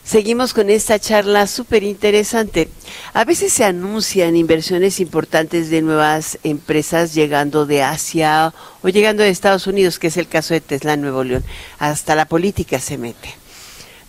[0.05, 2.69] Seguimos con esta charla súper interesante.
[3.13, 9.29] A veces se anuncian inversiones importantes de nuevas empresas llegando de Asia o llegando de
[9.29, 11.45] Estados Unidos, que es el caso de Tesla en Nuevo León.
[11.79, 13.35] Hasta la política se mete.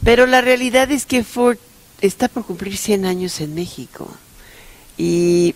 [0.04, 1.58] Pero la realidad es que Ford
[2.02, 4.10] está por cumplir 100 años en México.
[4.98, 5.56] Y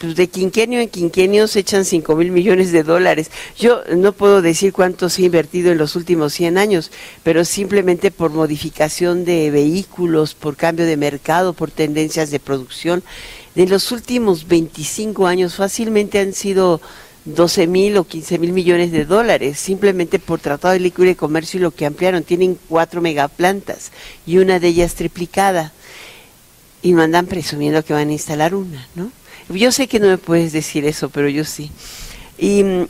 [0.00, 3.30] pues de quinquenio en quinquenio se echan 5 mil millones de dólares.
[3.58, 6.90] Yo no puedo decir cuánto se ha invertido en los últimos 100 años,
[7.22, 13.02] pero simplemente por modificación de vehículos, por cambio de mercado, por tendencias de producción.
[13.54, 16.80] De los últimos 25 años fácilmente han sido
[17.26, 21.62] 12 mil o 15 mil millones de dólares, simplemente por Tratado de Libre Comercio y
[21.62, 22.22] lo que ampliaron.
[22.22, 23.92] Tienen cuatro megaplantas
[24.26, 25.74] y una de ellas triplicada.
[26.80, 29.12] Y no andan presumiendo que van a instalar una, ¿no?
[29.50, 31.70] Yo sé que no me puedes decir eso, pero yo sí.
[32.38, 32.86] Y mm,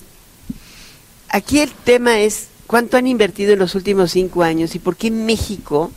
[1.31, 5.11] aquí el tema es cuánto han invertido en los últimos cinco años y por qué
[5.11, 5.91] México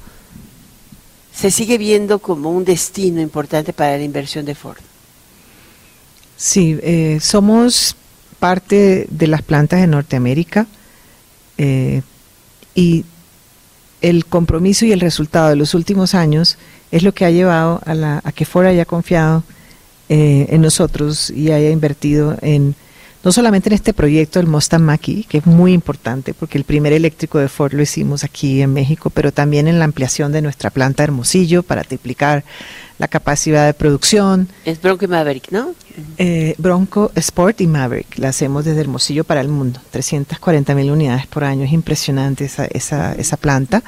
[1.35, 4.79] se sigue viendo como un destino importante para la inversión de Ford.
[6.37, 7.95] Sí, eh, somos
[8.39, 10.67] parte de las plantas de Norteamérica
[11.57, 12.01] eh,
[12.75, 13.05] y
[14.01, 16.57] el compromiso y el resultado de los últimos años
[16.91, 19.43] es lo que ha llevado a, la, a que Ford haya confiado
[20.09, 22.75] eh, en nosotros y haya invertido en
[23.23, 26.91] no solamente en este proyecto del Mustang Mach-E, que es muy importante porque el primer
[26.91, 30.69] eléctrico de Ford lo hicimos aquí en México, pero también en la ampliación de nuestra
[30.69, 32.43] planta Hermosillo para triplicar
[32.99, 34.49] la capacidad de producción.
[34.65, 35.73] Es Bronco y Maverick, ¿no?
[36.17, 41.25] Eh, Bronco Sport y Maverick, la hacemos desde Hermosillo para el mundo, 340 mil unidades
[41.27, 43.83] por año, es impresionante esa, esa, esa planta.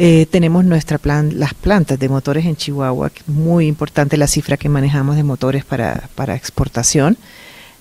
[0.00, 4.68] Eh, tenemos nuestra plan, las plantas de motores en Chihuahua, muy importante la cifra que
[4.68, 7.16] manejamos de motores para, para exportación.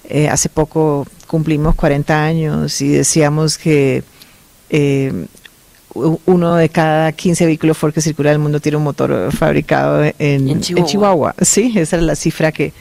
[0.09, 4.03] Eh, hace poco cumplimos 40 años y decíamos que
[4.71, 5.27] eh,
[5.93, 10.59] uno de cada 15 vehículos Ford que circula el mundo tiene un motor fabricado en,
[10.59, 11.35] Chihuahua.
[11.39, 12.73] Sí, esa es la cifra que,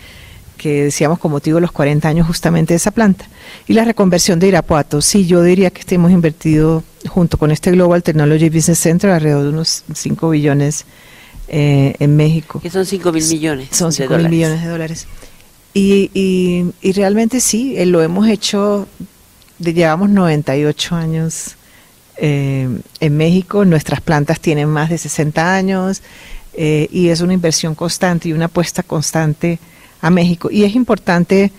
[0.57, 3.29] que decíamos con motivo de los 40 años justamente de esa planta.
[3.67, 8.03] Y la reconversión de Irapuato, sí, yo diría que hemos invertido junto con este Global
[8.03, 10.85] Technology Business Center alrededor de unos 5 billones
[11.49, 12.61] eh, en México.
[12.61, 13.69] Que son 5 mil millones.
[13.71, 15.07] Son 5 mil millones de dólares.
[15.75, 18.89] Y, y, y, realmente sí, eh, lo hemos hecho,
[19.59, 21.57] llevamos 98 años
[22.17, 22.69] eh,
[23.01, 26.03] en México, nuestras plantas tienen más de 60 años
[26.55, 29.59] eh, y es una inversión constante y una apuesta constante
[30.01, 30.51] a México.
[30.51, 31.53] Y es importante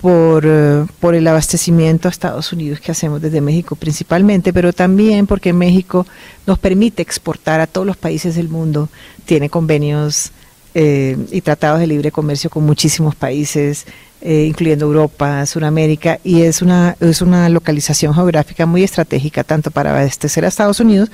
[0.00, 5.26] por, eh, por el abastecimiento a Estados Unidos que hacemos desde México principalmente, pero también
[5.26, 6.06] porque México
[6.46, 8.88] nos permite exportar a todos los países del mundo,
[9.24, 10.30] tiene convenios
[10.74, 13.86] eh, y tratados de libre comercio con muchísimos países,
[14.20, 19.90] eh, incluyendo Europa, Sudamérica, y es una, es una localización geográfica muy estratégica tanto para
[19.90, 21.10] abastecer a Estados Unidos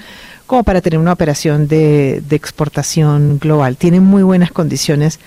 [0.46, 3.76] como para tener una operación de, de exportación global.
[3.76, 5.20] Tiene muy buenas condiciones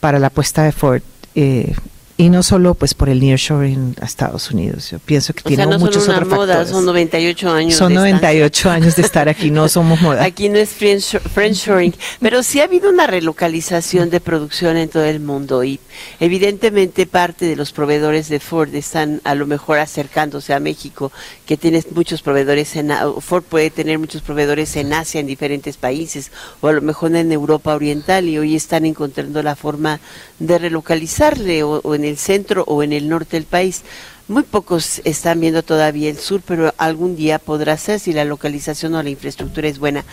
[0.00, 1.02] para la apuesta de Ford.
[1.34, 1.74] Eh,
[2.20, 4.90] y no solo pues por el nearshoring a Estados Unidos.
[4.90, 7.74] Yo pienso que tiene muchos son otros moda, Son 98 años.
[7.74, 10.22] Son 98 años de estar aquí, no somos moda.
[10.22, 15.20] Aquí no es friendshoring, pero sí ha habido una relocalización de producción en todo el
[15.20, 15.80] mundo y
[16.20, 21.12] evidentemente parte de los proveedores de Ford están a lo mejor acercándose a México,
[21.46, 26.32] que tiene muchos proveedores en Ford puede tener muchos proveedores en Asia en diferentes países
[26.60, 30.00] o a lo mejor en Europa Oriental y hoy están encontrando la forma
[30.40, 33.82] de relocalizarle o, en el centro o en el norte del país.
[34.26, 38.94] Muy pocos están viendo todavía el sur, pero algún día podrá ser si la localización
[38.94, 40.04] o la infraestructura es buena.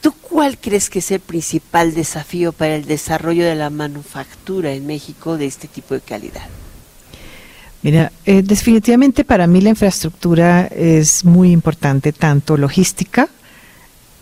[0.00, 4.86] ¿Tú cuál crees que es el principal desafío para el desarrollo de la manufactura en
[4.86, 6.46] México de este tipo de calidad?
[7.82, 13.28] Mira, eh, definitivamente para mí la infraestructura es muy importante, tanto logística,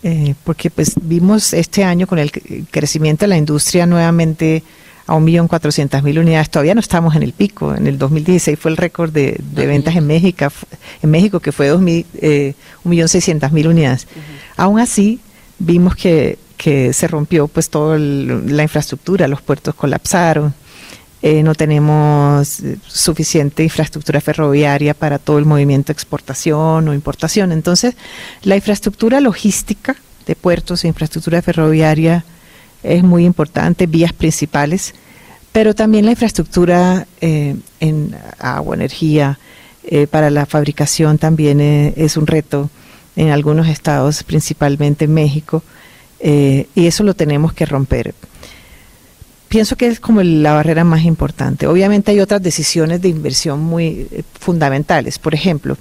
[0.03, 2.33] eh, porque pues vimos este año con el
[2.71, 4.63] crecimiento de la industria nuevamente
[5.11, 6.51] a 1.400.000 unidades.
[6.51, 7.75] Todavía no estamos en el pico.
[7.75, 10.47] En el 2016 fue el récord de, ventas en México,
[11.03, 12.05] en México que fue 1.600.000
[13.65, 14.07] eh, unidades.
[14.57, 15.19] Aún así,
[15.59, 20.55] vimos que, que se rompió pues toda la infraestructura, los puertos colapsaron.
[21.23, 27.51] Eh, no tenemos suficiente infraestructura ferroviaria para todo el movimiento de exportación o importación.
[27.51, 27.97] Entonces,
[28.45, 32.25] la infraestructura logística de puertos e infraestructura ferroviaria
[32.83, 34.95] es muy importante, vías principales,
[35.53, 39.39] pero también la infraestructura eh, en agua, energía,
[39.85, 42.71] eh, para la fabricación también eh, es un reto
[43.17, 45.63] en algunos estados, principalmente en México,
[46.23, 48.15] y eso lo tenemos que romper.
[49.49, 51.67] Pienso que es como la barrera más importante.
[51.67, 54.07] Obviamente hay otras decisiones de inversión muy
[54.39, 55.19] fundamentales.
[55.19, 55.79] Por ejemplo,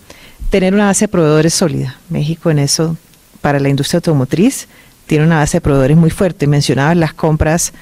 [0.50, 1.98] tener una base de proveedores sólida.
[2.10, 2.98] México en eso,
[3.42, 4.68] para la industria automotriz,
[5.10, 6.46] tiene una base de proveedores muy fuerte.
[6.46, 7.74] Mencionaba las compras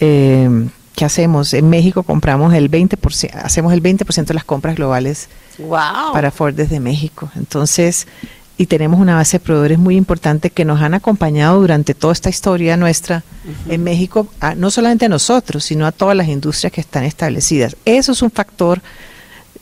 [0.00, 1.54] eh, que hacemos.
[1.54, 5.28] En México compramos el 20%, hacemos el 20% de las compras globales
[6.12, 7.30] para Ford desde México.
[7.36, 8.08] Entonces,
[8.58, 12.28] y tenemos una base de proveedores muy importante que nos han acompañado durante toda esta
[12.28, 13.22] historia nuestra
[13.68, 17.76] en México, no solamente a nosotros, sino a todas las industrias que están establecidas.
[17.84, 18.82] Eso es un factor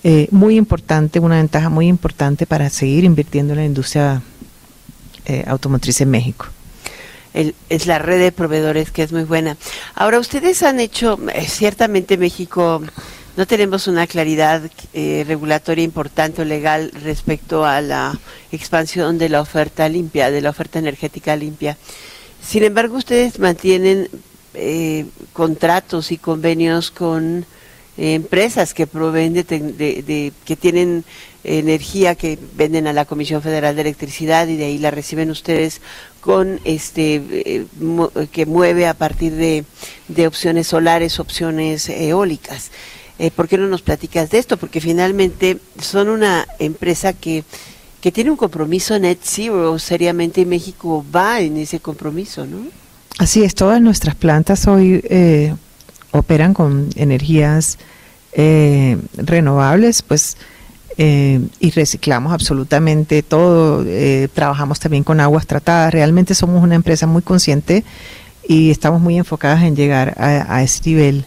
[0.02, 4.22] eh, muy importante, una ventaja muy importante para seguir invirtiendo en la industria
[5.26, 6.46] eh, automotriz en México
[7.34, 9.56] es la red de proveedores que es muy buena.
[9.94, 12.82] Ahora, ustedes han hecho, eh, ciertamente México,
[13.36, 14.62] no tenemos una claridad
[14.92, 18.18] eh, regulatoria importante o legal respecto a la
[18.50, 21.78] expansión de la oferta limpia, de la oferta energética limpia.
[22.42, 24.08] Sin embargo, ustedes mantienen
[24.54, 27.46] eh, contratos y convenios con
[27.96, 31.04] empresas que proveen de, que tienen
[31.44, 35.80] energía que venden a la Comisión Federal de Electricidad y de ahí la reciben ustedes
[36.22, 37.66] con este eh,
[38.30, 39.64] que mueve a partir de,
[40.26, 42.70] opciones solares, opciones eólicas.
[43.18, 44.56] Eh, ¿Por qué no nos platicas de esto?
[44.56, 47.42] Porque finalmente son una empresa que,
[48.00, 52.66] que tiene un compromiso net zero seriamente y México va en ese compromiso, ¿no?
[53.18, 55.54] Así es, todas nuestras plantas hoy eh,
[56.12, 57.78] operan con energías
[59.16, 60.38] renovables, pues
[60.98, 63.84] eh, y reciclamos absolutamente todo.
[63.86, 65.92] Eh, trabajamos también con aguas tratadas.
[65.92, 67.84] Realmente somos una empresa muy consciente
[68.46, 71.24] y estamos muy enfocadas en llegar a, ese nivel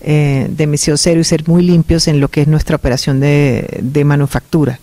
[0.00, 4.02] eh, de emisión cero y ser muy limpios en lo que es nuestra operación de,
[4.04, 4.78] manufactura.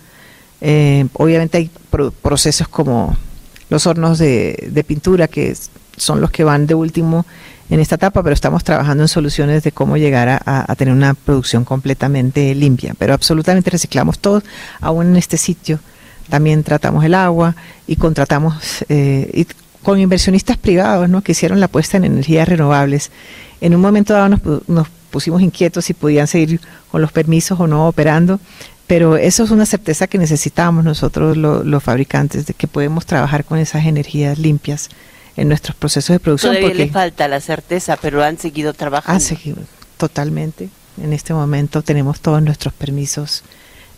[1.14, 1.72] obviamente hay
[2.22, 3.18] procesos como
[3.70, 5.56] los hornos de, de pintura que
[5.96, 7.26] son los que van de último
[7.72, 11.64] en esta etapa, pero estamos trabajando en soluciones de cómo llegar a, tener una producción
[11.64, 12.94] completamente limpia.
[12.98, 14.44] Pero absolutamente reciclamos todo,
[14.82, 15.80] aún en este sitio.
[16.30, 17.56] También tratamos el agua
[17.88, 19.46] y contratamos eh,
[19.82, 21.22] con inversionistas privados ¿no?
[21.22, 23.10] que hicieron la apuesta en energías renovables.
[23.62, 26.60] En un momento dado nos, pusimos inquietos si podían seguir
[26.92, 28.42] con los permisos o no operando,
[28.86, 33.60] pero eso es una certeza que necesitamos nosotros los fabricantes, de que podemos trabajar con
[33.60, 34.90] esas energías limpias
[35.38, 36.56] en nuestros procesos de producción.
[36.56, 39.16] Todavía le falta la certeza, pero han seguido trabajando.
[39.16, 39.58] Han seguido,
[39.98, 40.70] totalmente.
[41.02, 43.44] En este momento tenemos todos nuestros permisos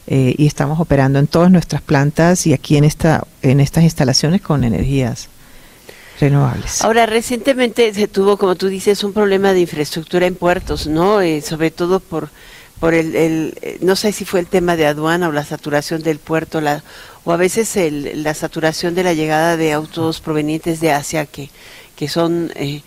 [0.07, 4.41] eh, y estamos operando en todas nuestras plantas y aquí en, esta, en estas instalaciones
[4.41, 5.29] con energías
[6.19, 6.83] renovables.
[6.83, 11.21] Ahora, recientemente se tuvo, como tú dices, un problema de infraestructura en puertos, ¿no?
[11.21, 12.29] Eh, sobre todo por
[12.83, 16.19] por el, el, no sé si fue el tema de aduana o la saturación del
[16.19, 16.83] puerto, la,
[17.25, 21.49] o a veces el, la saturación de la llegada de autos provenientes de Asia que,
[21.95, 22.81] que son eh,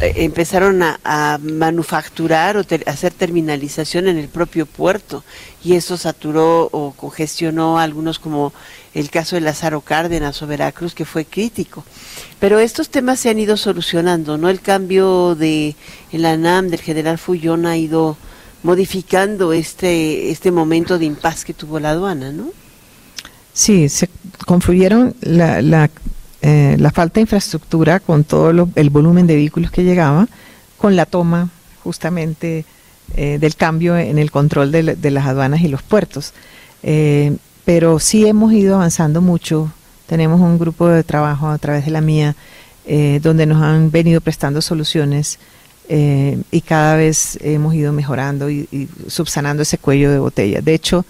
[0.00, 5.22] eh, empezaron a, manufacturar o hacer terminalización en el propio puerto
[5.62, 8.52] y eso saturó o congestionó a algunos como
[8.92, 11.84] el caso de Lázaro Cárdenas o Veracruz que fue crítico.
[12.40, 14.48] Pero estos temas se han ido solucionando, ¿no?
[14.48, 15.76] El cambio de
[16.10, 18.16] el ANAM del general Fullón ha ido
[18.64, 22.63] modificando este, este momento de impas que tuvo la aduana, ¿no?
[23.54, 24.10] Sí, se
[24.46, 25.88] confluyeron la, la,
[26.42, 30.28] eh, la falta de infraestructura con todo el volumen de vehículos que llegaba,
[30.76, 31.48] con la toma
[31.82, 32.66] justamente
[33.16, 36.34] eh, del cambio en el control de, de, las aduanas y los puertos.
[36.82, 39.72] Eh, pero sí hemos ido avanzando mucho.
[40.06, 42.36] Tenemos un grupo de trabajo a través de la mía
[43.22, 45.38] donde nos han venido prestando soluciones
[45.88, 50.60] eh, y cada vez hemos ido mejorando y, subsanando ese cuello de botella.
[50.60, 51.04] De hecho,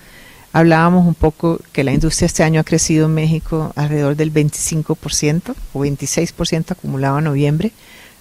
[0.55, 5.53] hablábamos un poco que la industria este año ha crecido en México alrededor del 25%
[5.73, 7.73] o 26% acumulado en noviembre.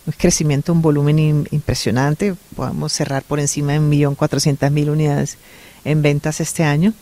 [0.07, 2.33] Un crecimiento, un volumen impresionante.
[2.55, 5.37] Podemos cerrar por encima de 1.400.000 unidades
[5.85, 6.93] en ventas este año.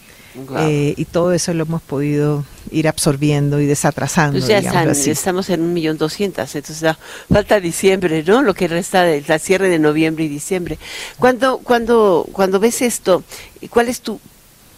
[0.58, 4.38] Eh, y todo eso lo hemos podido ir absorbiendo y desatrasando.
[4.38, 6.96] Pues ya estamos en un millón doscientas, entonces
[7.32, 8.42] falta diciembre, ¿no?
[8.42, 10.78] Lo que resta del cierre de noviembre y diciembre.
[11.20, 13.24] Cuando, cuando, cuando ves esto,
[13.70, 14.20] ¿cuál es tu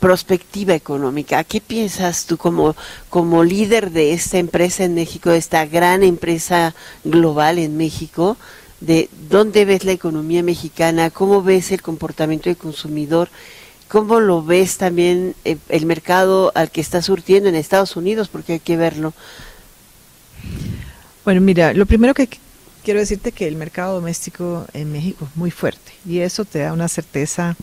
[0.08, 1.44] perspectiva económica?
[1.44, 2.76] ¿Qué piensas tú como,
[3.10, 8.38] como líder de esta empresa en México, de esta gran empresa global en México?
[8.82, 13.30] de dónde ves la economía mexicana, cómo ves el comportamiento del consumidor
[13.94, 18.28] ¿Cómo lo ves también eh, el mercado al que está surtiendo en Estados Unidos?
[18.28, 19.14] Porque hay que verlo.
[21.24, 22.28] Bueno, mira, lo primero que
[22.84, 26.74] quiero decirte que el mercado doméstico en México es muy fuerte y eso te da
[26.74, 27.56] una certeza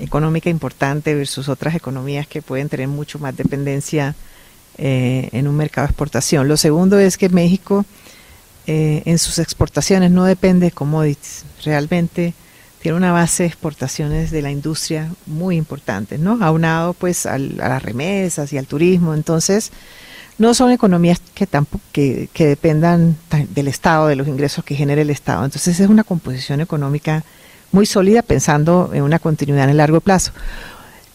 [0.00, 4.14] económica importante versus otras economías que pueden tener mucho más dependencia
[4.78, 6.48] eh, en un mercado de exportación.
[6.48, 7.84] Lo segundo es que México
[8.66, 11.44] eh, en sus exportaciones no depende de commodities.
[11.64, 12.34] Realmente
[12.80, 16.38] tiene una base de exportaciones de la industria muy importante, ¿no?
[16.42, 19.12] Aunado pues a las remesas y al turismo.
[19.14, 19.70] Entonces,
[20.38, 23.18] no son economías que, tampoco, dependan
[23.50, 25.44] del Estado, de los ingresos que genere el Estado.
[25.44, 27.24] Entonces es una composición económica
[27.72, 30.32] muy sólida pensando en una continuidad en el largo plazo.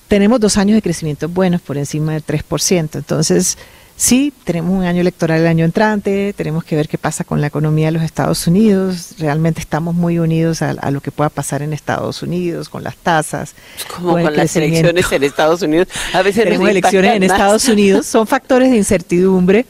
[0.08, 2.90] Tenemos dos años de crecimiento buenos, por encima del 3%.
[2.96, 3.58] Entonces,
[3.98, 7.48] Sí, tenemos un año electoral el año entrante, tenemos que ver qué pasa con la
[7.48, 11.72] economía de los Estados Unidos, realmente estamos muy unidos a, lo que pueda pasar en
[11.72, 13.56] Estados Unidos, con las tasas.
[13.96, 15.88] Como con, las elecciones en Estados Unidos.
[16.12, 19.66] A veces tenemos elecciones en Estados Unidos, son factores de incertidumbre,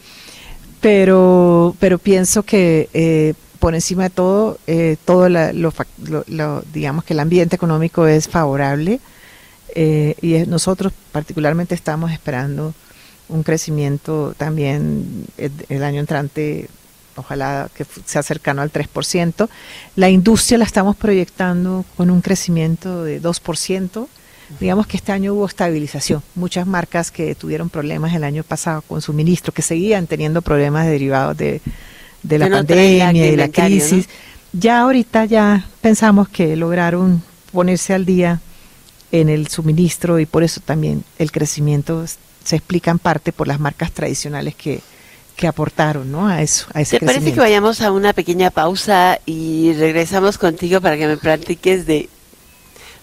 [0.82, 3.36] pero, pero pienso que eh,
[3.66, 9.00] por encima de todo, eh, todo lo, digamos que el ambiente económico es favorable
[9.74, 12.76] eh, y nosotros particularmente estamos esperando
[13.28, 16.70] un crecimiento también el, año entrante,
[17.16, 19.50] ojalá que sea cercano al 3%.
[19.96, 24.08] La industria la estamos proyectando con un crecimiento de 2%.
[24.60, 26.22] Digamos que este año hubo estabilización.
[26.36, 31.36] Muchas marcas que tuvieron problemas el año pasado con suministro, que seguían teniendo problemas derivados
[31.36, 31.64] de,
[32.30, 34.08] la pandemia y de la crisis.
[34.54, 37.22] Ya ahorita ya pensamos que lograron
[37.52, 38.40] ponerse al día
[39.12, 42.06] en el suministro y por eso también el crecimiento
[42.44, 44.82] se explica en parte por las marcas tradicionales que,
[45.36, 46.28] que aportaron ¿no?
[46.28, 46.68] a eso.
[46.74, 51.08] A ese ¿Te parece que vayamos a una pequeña pausa y regresamos contigo para que
[51.08, 52.10] me platiques de,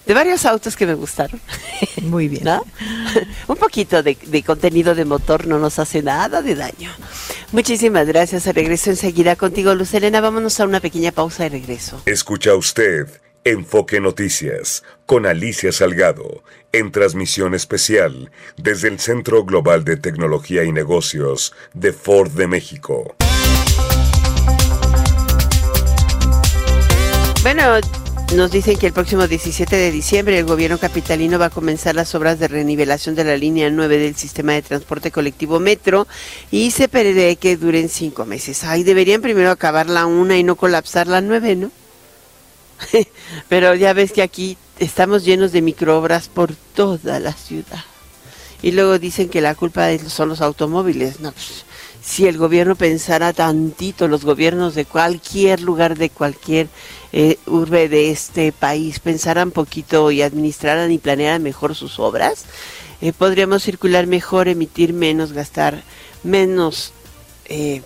[0.05, 1.39] de varios autos que me gustaron?
[2.01, 2.47] Muy bien.
[3.47, 6.91] Un poquito de, de, contenido de motor no nos hace nada de daño.
[7.51, 8.45] Muchísimas gracias.
[8.47, 10.21] Regreso enseguida contigo, Luz Elena.
[10.21, 12.01] Vámonos a una pequeña pausa y regreso.
[12.05, 13.07] Escucha usted
[13.45, 20.71] Enfoque Noticias con Alicia Salgado en transmisión especial desde el Centro Global de Tecnología y
[20.71, 23.15] Negocios de Ford de México.
[27.43, 27.79] Bueno,
[28.35, 32.15] nos dicen que el próximo 17 de diciembre el gobierno capitalino va a comenzar las
[32.15, 36.07] obras de renivelación de la línea 9 del sistema de transporte colectivo Metro
[36.49, 38.63] y se prevé que duren cinco meses.
[38.63, 41.71] Ahí deberían primero acabar la una y no colapsar la 9, ¿no?
[43.49, 47.83] Pero ya ves que aquí estamos llenos de microobras por toda la ciudad.
[48.63, 51.19] Y luego dicen que la culpa son los automóviles.
[51.19, 51.65] No, pues,
[52.01, 56.69] si el gobierno pensara tantito, los gobiernos de cualquier lugar, de cualquier
[57.13, 62.45] eh, urbe de este país, pensaran poquito y administraran y planearan mejor sus obras,
[63.01, 65.83] eh, podríamos circular mejor, emitir menos, gastar
[66.23, 66.93] menos
[67.45, 67.81] eh,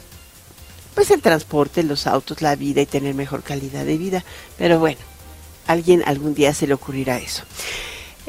[0.93, 4.23] pues el transporte, los autos, la vida y tener mejor calidad de vida.
[4.57, 4.99] Pero bueno,
[5.67, 7.43] alguien algún día se le ocurrirá eso.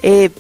[0.03, 0.31] Eh,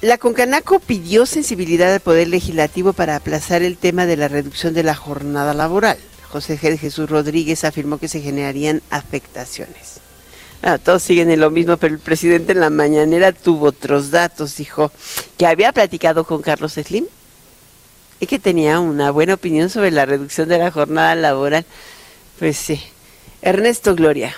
[0.00, 4.82] la Concanaco pidió sensibilidad al Poder Legislativo para aplazar el tema de la reducción de
[4.82, 5.98] la jornada laboral.
[6.32, 6.56] José.
[6.56, 10.00] Jesús Rodríguez afirmó que se generarían afectaciones.
[10.82, 14.56] todos siguen en lo mismo, pero el presidente en la mañanera tuvo otros datos.
[14.56, 14.90] Dijo
[15.36, 17.04] que había platicado con Carlos Slim
[18.18, 21.66] y que tenía una buena opinión sobre la reducción de la jornada laboral.
[22.38, 22.80] Pues sí.
[23.42, 24.34] Ernesto Gloria.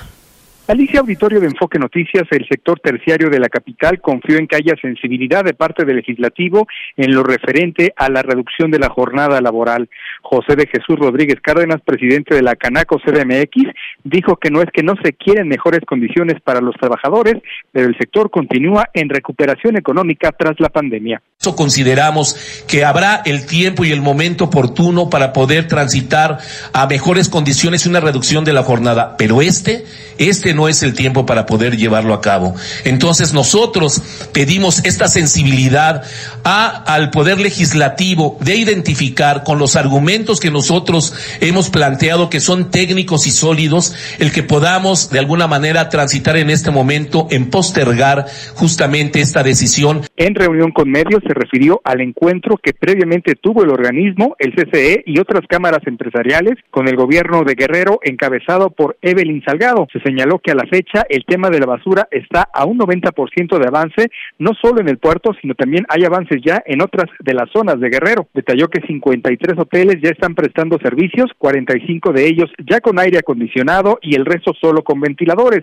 [0.66, 4.74] Alicia Auditorio de Enfoque Noticias, el sector terciario de la capital confió en que haya
[4.80, 6.66] sensibilidad de parte del legislativo
[6.96, 9.90] en lo referente a la reducción de la jornada laboral.
[10.24, 13.70] José de Jesús Rodríguez Cárdenas, presidente de la Canaco CDMX,
[14.04, 17.96] dijo que no es que no se quieren mejores condiciones para los trabajadores, pero el
[17.98, 21.20] sector continúa en recuperación económica tras la pandemia.
[21.56, 26.38] Consideramos que habrá el tiempo y el momento oportuno para poder transitar
[26.72, 29.84] a mejores condiciones y una reducción de la jornada, pero este,
[30.16, 32.54] este no es el tiempo para poder llevarlo a cabo.
[32.84, 36.02] Entonces nosotros pedimos esta sensibilidad
[36.44, 42.70] a, al Poder Legislativo de identificar con los argumentos que nosotros hemos planteado que son
[42.70, 48.26] técnicos y sólidos, el que podamos de alguna manera transitar en este momento en postergar
[48.54, 50.02] justamente esta decisión.
[50.16, 55.02] En reunión con medios se refirió al encuentro que previamente tuvo el organismo, el CCE
[55.04, 59.88] y otras cámaras empresariales con el gobierno de Guerrero encabezado por Evelyn Salgado.
[59.92, 63.58] Se señaló que a la fecha el tema de la basura está a un 90%
[63.58, 67.34] de avance, no solo en el puerto, sino también hay avances ya en otras de
[67.34, 68.28] las zonas de Guerrero.
[68.32, 73.98] Detalló que 53 hoteles ya están prestando servicios, 45 de ellos ya con aire acondicionado
[74.02, 75.62] y el resto solo con ventiladores.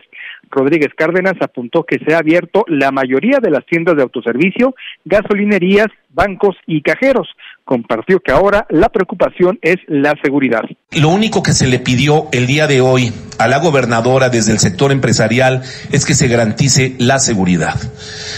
[0.49, 4.73] Rodríguez Cárdenas apuntó que se ha abierto la mayoría de las tiendas de autoservicio,
[5.05, 7.27] gasolinerías, bancos y cajeros.
[7.63, 10.63] Compartió que ahora la preocupación es la seguridad.
[10.99, 13.11] Lo único que se le pidió el día de hoy
[13.41, 17.75] a la gobernadora desde el sector empresarial es que se garantice la seguridad.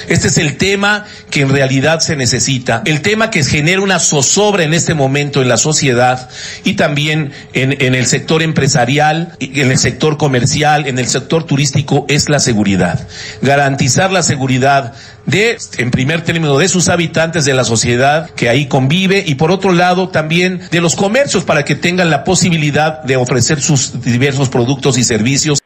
[0.08, 4.64] Este es el tema que en realidad se necesita, el tema que genera una zozobra
[4.64, 6.30] en este momento en la sociedad
[6.64, 12.30] y también en, el sector empresarial, en el sector comercial, en el sector turístico es
[12.30, 13.06] la seguridad.
[13.42, 14.94] Garantizar la seguridad
[15.26, 19.52] de, en primer término, de sus habitantes, de la sociedad que ahí convive y por
[19.52, 24.50] otro lado también de los comercios para que tengan la posibilidad de ofrecer sus diversos
[24.50, 25.60] productos y servicios.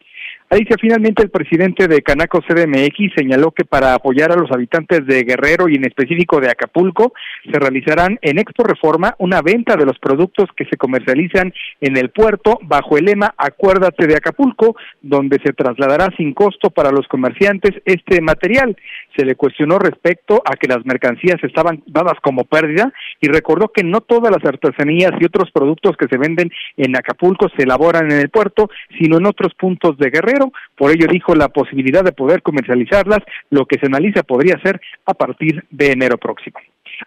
[0.50, 5.26] Alicia, finalmente el presidente de Canaco CDMX señaló que para apoyar a los habitantes de
[5.26, 7.12] Guerrero y en específico de Acapulco,
[7.52, 12.12] se realizarán en Expo Reforma una venta de los productos que se comercializan en el
[12.12, 17.82] puerto bajo el lema Acuérdate de Acapulco, donde se trasladará sin costo para los comerciantes
[17.84, 18.78] este material.
[19.18, 23.84] Se le cuestionó respecto a que las mercancías estaban dadas como pérdida y recordó que
[23.84, 28.20] no todas las artesanías y otros productos que se venden en Acapulco se elaboran en
[28.20, 30.37] el puerto, sino en otros puntos de Guerrero
[30.76, 33.20] por ello dijo la posibilidad de poder comercializarlas,
[33.50, 36.60] lo que se analiza podría ser a partir de enero próximo.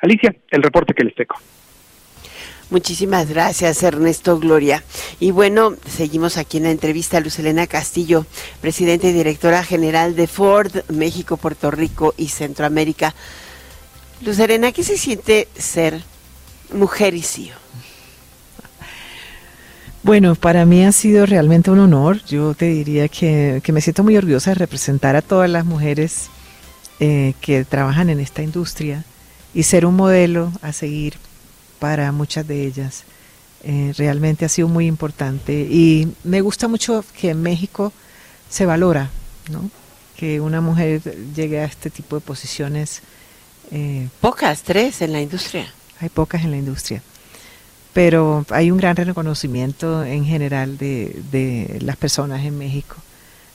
[0.03, 1.37] Alicia, el reporte que les tengo.
[2.71, 4.85] Muchísimas gracias, Ernesto Gloria.
[5.19, 8.27] Y bueno, seguimos aquí en la entrevista a Luz Elena Castillo,
[8.61, 13.13] presidenta y directora general de Ford México, Puerto Rico y Centroamérica.
[14.25, 16.01] Luz Elena, ¿qué se siente ser
[16.73, 17.60] mujer y CEO?
[20.03, 22.25] Bueno, para mí ha sido realmente un honor.
[22.25, 26.31] Yo te diría que, me siento muy orgullosa de representar a todas las mujeres
[27.01, 29.05] eh, que trabajan en esta industria
[29.53, 31.17] y ser un modelo a seguir
[31.79, 33.05] para muchas de ellas.
[33.63, 37.93] Eh, realmente ha sido muy importante y me gusta mucho que en México
[38.49, 39.11] se valora,
[39.51, 39.71] ¿no?
[40.17, 41.03] que una mujer
[41.35, 43.03] llegue a este tipo de posiciones.
[43.71, 45.71] Eh, pocas, tres en la industria.
[46.01, 47.03] Hay pocas en la industria
[47.93, 52.97] pero hay un gran reconocimiento en general de, las personas en México,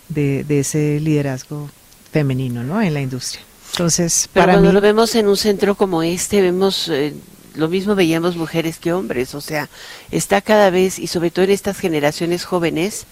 [0.10, 1.70] de, ese liderazgo
[2.12, 2.82] femenino ¿no?
[2.82, 3.44] en la industria.
[3.72, 7.14] Entonces, pero cuando lo vemos en un centro como este, vemos eh,
[7.56, 9.70] lo mismo veíamos mujeres que hombres, o sea,
[10.12, 13.06] está cada vez, y sobre todo en estas generaciones jóvenes,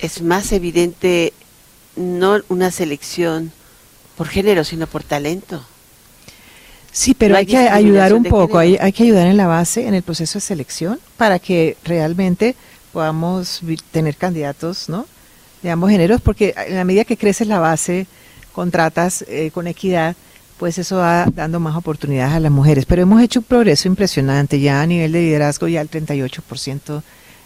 [0.00, 1.32] es más evidente
[1.96, 3.52] no una selección
[4.16, 5.64] por género, sino por talento.
[6.92, 9.94] Sí, pero hay, que ayudar un poco, hay, hay, que ayudar en la base, en
[9.94, 12.54] el proceso de selección, para que realmente
[12.92, 15.06] podamos tener candidatos, ¿no?
[15.62, 18.06] De ambos géneros, porque en la medida que crece la base,
[18.52, 20.16] contratas eh, con equidad,
[20.58, 22.84] pues eso va dando más oportunidades a las mujeres.
[22.84, 27.02] Pero hemos hecho un progreso impresionante, ya a nivel de liderazgo ya el 38%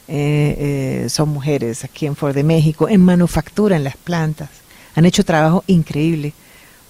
[0.09, 0.57] eh,
[0.99, 4.51] eh, son mujeres aquí en Ford de México, en manufactura, en las plantas.
[4.97, 6.33] Han hecho trabajo increíble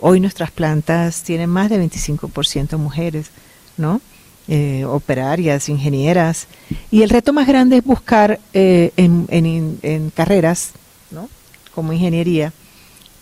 [0.00, 3.30] Hoy nuestras plantas tienen más de 25% mujeres,
[3.76, 4.00] ¿no?
[4.48, 6.46] Eh, operarias, ingenieras.
[6.90, 10.72] Y el reto más grande es buscar eh, en, carreras,
[11.10, 11.28] ¿no?
[11.74, 12.52] Como ingeniería,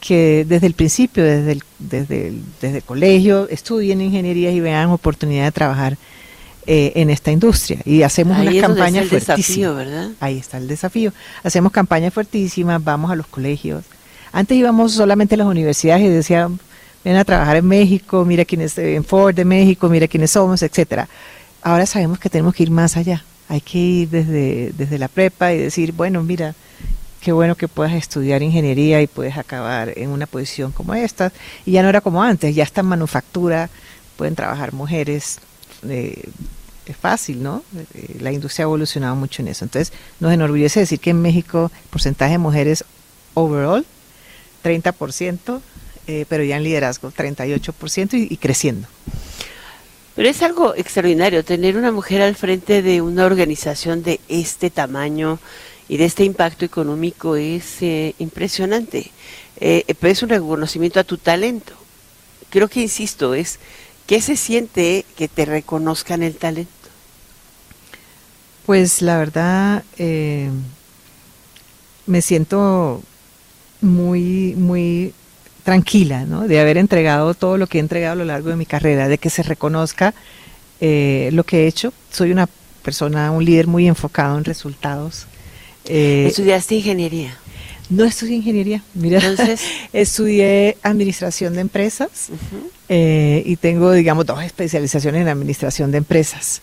[0.00, 5.44] que desde el principio, desde el, desde desde el colegio, estudien ingeniería y vean oportunidad
[5.44, 5.96] de trabajar
[6.66, 7.80] eh, en esta industria.
[7.84, 9.76] Y hacemos unas campañas fuertísimas.
[9.76, 10.10] ¿verdad?
[10.18, 11.12] Ahí está el desafío.
[11.42, 13.84] Hacemos campañas fuertísimas, vamos a los colegios,
[14.34, 16.58] antes íbamos solamente a las universidades y decían,
[17.04, 21.08] ven a trabajar en México, mira quiénes, en Ford de México, mira quiénes somos, etcétera.
[21.62, 23.24] Ahora sabemos que tenemos que ir más allá.
[23.48, 26.56] Hay que ir desde, desde la prepa y decir, bueno, mira,
[27.20, 31.32] qué bueno que puedas estudiar ingeniería y puedes acabar en una posición como esta.
[31.64, 33.70] Y ya no era como antes, ya está en manufactura,
[34.16, 35.38] pueden trabajar mujeres.
[35.88, 36.24] Eh,
[36.86, 37.62] es fácil, ¿no?
[37.94, 39.64] Eh, la industria ha evolucionado mucho en eso.
[39.64, 42.84] Entonces, nos enorgullece decir que en México el porcentaje de mujeres
[43.34, 43.86] overall
[44.64, 45.60] 30%,
[46.06, 48.88] eh, pero ya en liderazgo 38% y, y creciendo.
[50.16, 55.38] Pero es algo extraordinario tener una mujer al frente de una organización de este tamaño
[55.88, 59.10] y de este impacto económico es eh, impresionante.
[59.60, 61.74] Eh, pero es un reconocimiento a tu talento.
[62.50, 63.58] Creo que, insisto, es
[64.06, 66.70] ¿qué se siente que te reconozcan el talento?
[68.66, 69.84] Pues la verdad,
[72.06, 73.02] me siento
[73.84, 75.12] muy, muy
[75.64, 76.46] tranquila, ¿no?
[76.46, 79.18] De haber entregado todo lo que he entregado a lo largo de mi carrera, de
[79.18, 80.14] que se reconozca
[80.80, 81.92] eh, lo que he hecho.
[82.12, 82.48] Soy una
[82.82, 85.26] persona, un líder muy enfocado en resultados.
[85.86, 87.36] Eh, ¿Estudiaste ingeniería?
[87.90, 89.60] No estudié ingeniería, mira, Entonces,
[89.92, 92.28] estudié administración de empresas
[92.88, 96.62] eh, y tengo, digamos, dos especializaciones en administración de empresas.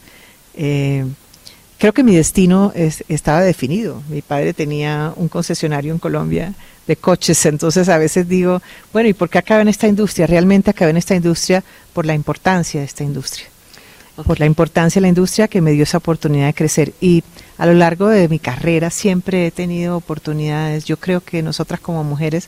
[0.54, 2.74] creo que mi destino
[3.08, 4.02] estaba definido.
[4.10, 6.54] Mi padre tenía un concesionario en Colombia
[6.88, 7.46] de coches.
[7.46, 8.62] Entonces a veces digo,
[8.94, 10.28] bueno, ¿y por qué acaba en esta industria?
[10.28, 11.64] Realmente acaba en esta industria
[11.94, 13.48] por la importancia de esta industria.
[14.26, 16.94] por la importancia de la industria que me dio esa oportunidad de crecer.
[17.02, 17.24] Y
[17.58, 20.86] a lo largo de mi carrera siempre he tenido oportunidades.
[20.86, 22.48] Yo creo que nosotras como mujeres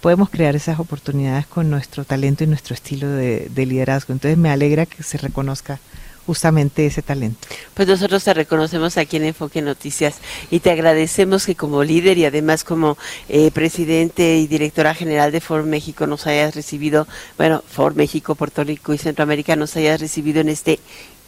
[0.00, 4.12] podemos crear esas oportunidades con nuestro talento y nuestro estilo de, de liderazgo.
[4.12, 5.78] Entonces me alegra que se reconozca
[6.26, 7.46] justamente ese talento.
[7.74, 10.16] Pues nosotros te reconocemos aquí en Enfoque Noticias
[10.50, 12.98] y te agradecemos que como líder y además como
[13.28, 17.06] eh, presidente y directora general de Ford México nos hayas recibido,
[17.38, 20.80] bueno, Ford México, Puerto Rico y Centroamérica nos hayas recibido en este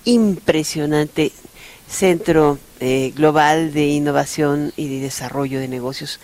[0.05, 1.33] impresionante
[1.89, 6.21] centro eh, global de innovación y de desarrollo de negocios.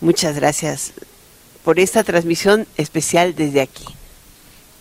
[0.00, 0.92] Muchas gracias
[1.64, 3.84] por esta transmisión especial desde aquí.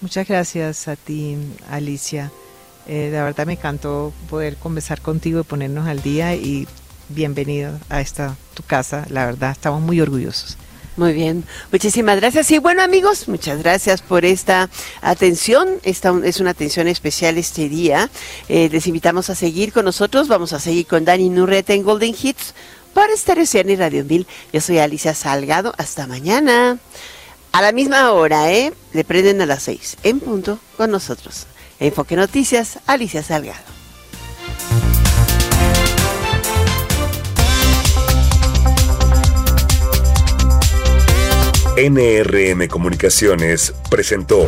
[0.02, 1.38] Muchas gracias a ti,
[1.70, 2.32] Alicia.
[2.88, 6.68] Eh, de verdad me encantó poder conversar contigo y ponernos al día y
[7.10, 9.06] bienvenido a esta tu casa.
[9.10, 10.58] La verdad, estamos muy orgullosos.
[11.00, 12.52] Muy bien, muchísimas gracias.
[12.52, 14.70] Y bueno amigos, muchas gracias por esta
[15.02, 15.68] atención.
[15.84, 18.10] Esta es una atención especial este día.
[18.50, 20.28] Eh, les invitamos a seguir con nosotros.
[20.28, 22.54] Vamos a seguir con Dani Nurreta en Golden Hits
[22.94, 24.28] para Stereo y Radio Mil.
[24.52, 25.74] Yo soy Alicia Salgado.
[25.78, 26.80] Hasta mañana.
[27.54, 28.74] A la misma hora, ¿eh?
[28.94, 31.48] Le prenden a las seis, en punto, con nosotros.
[31.80, 33.70] Enfoque Noticias, Alicia Salgado.
[41.78, 44.46] NRM Comunicaciones presentó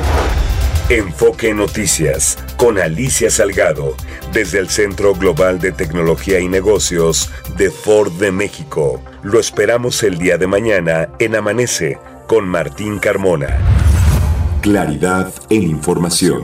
[0.90, 3.96] Enfoque Noticias con Alicia Salgado
[4.34, 9.02] desde el Centro Global de Tecnología y Negocios de Ford de México.
[9.24, 13.58] Lo esperamos el día de mañana en Amanece con Martín Carmona.
[14.62, 16.44] Claridad en información.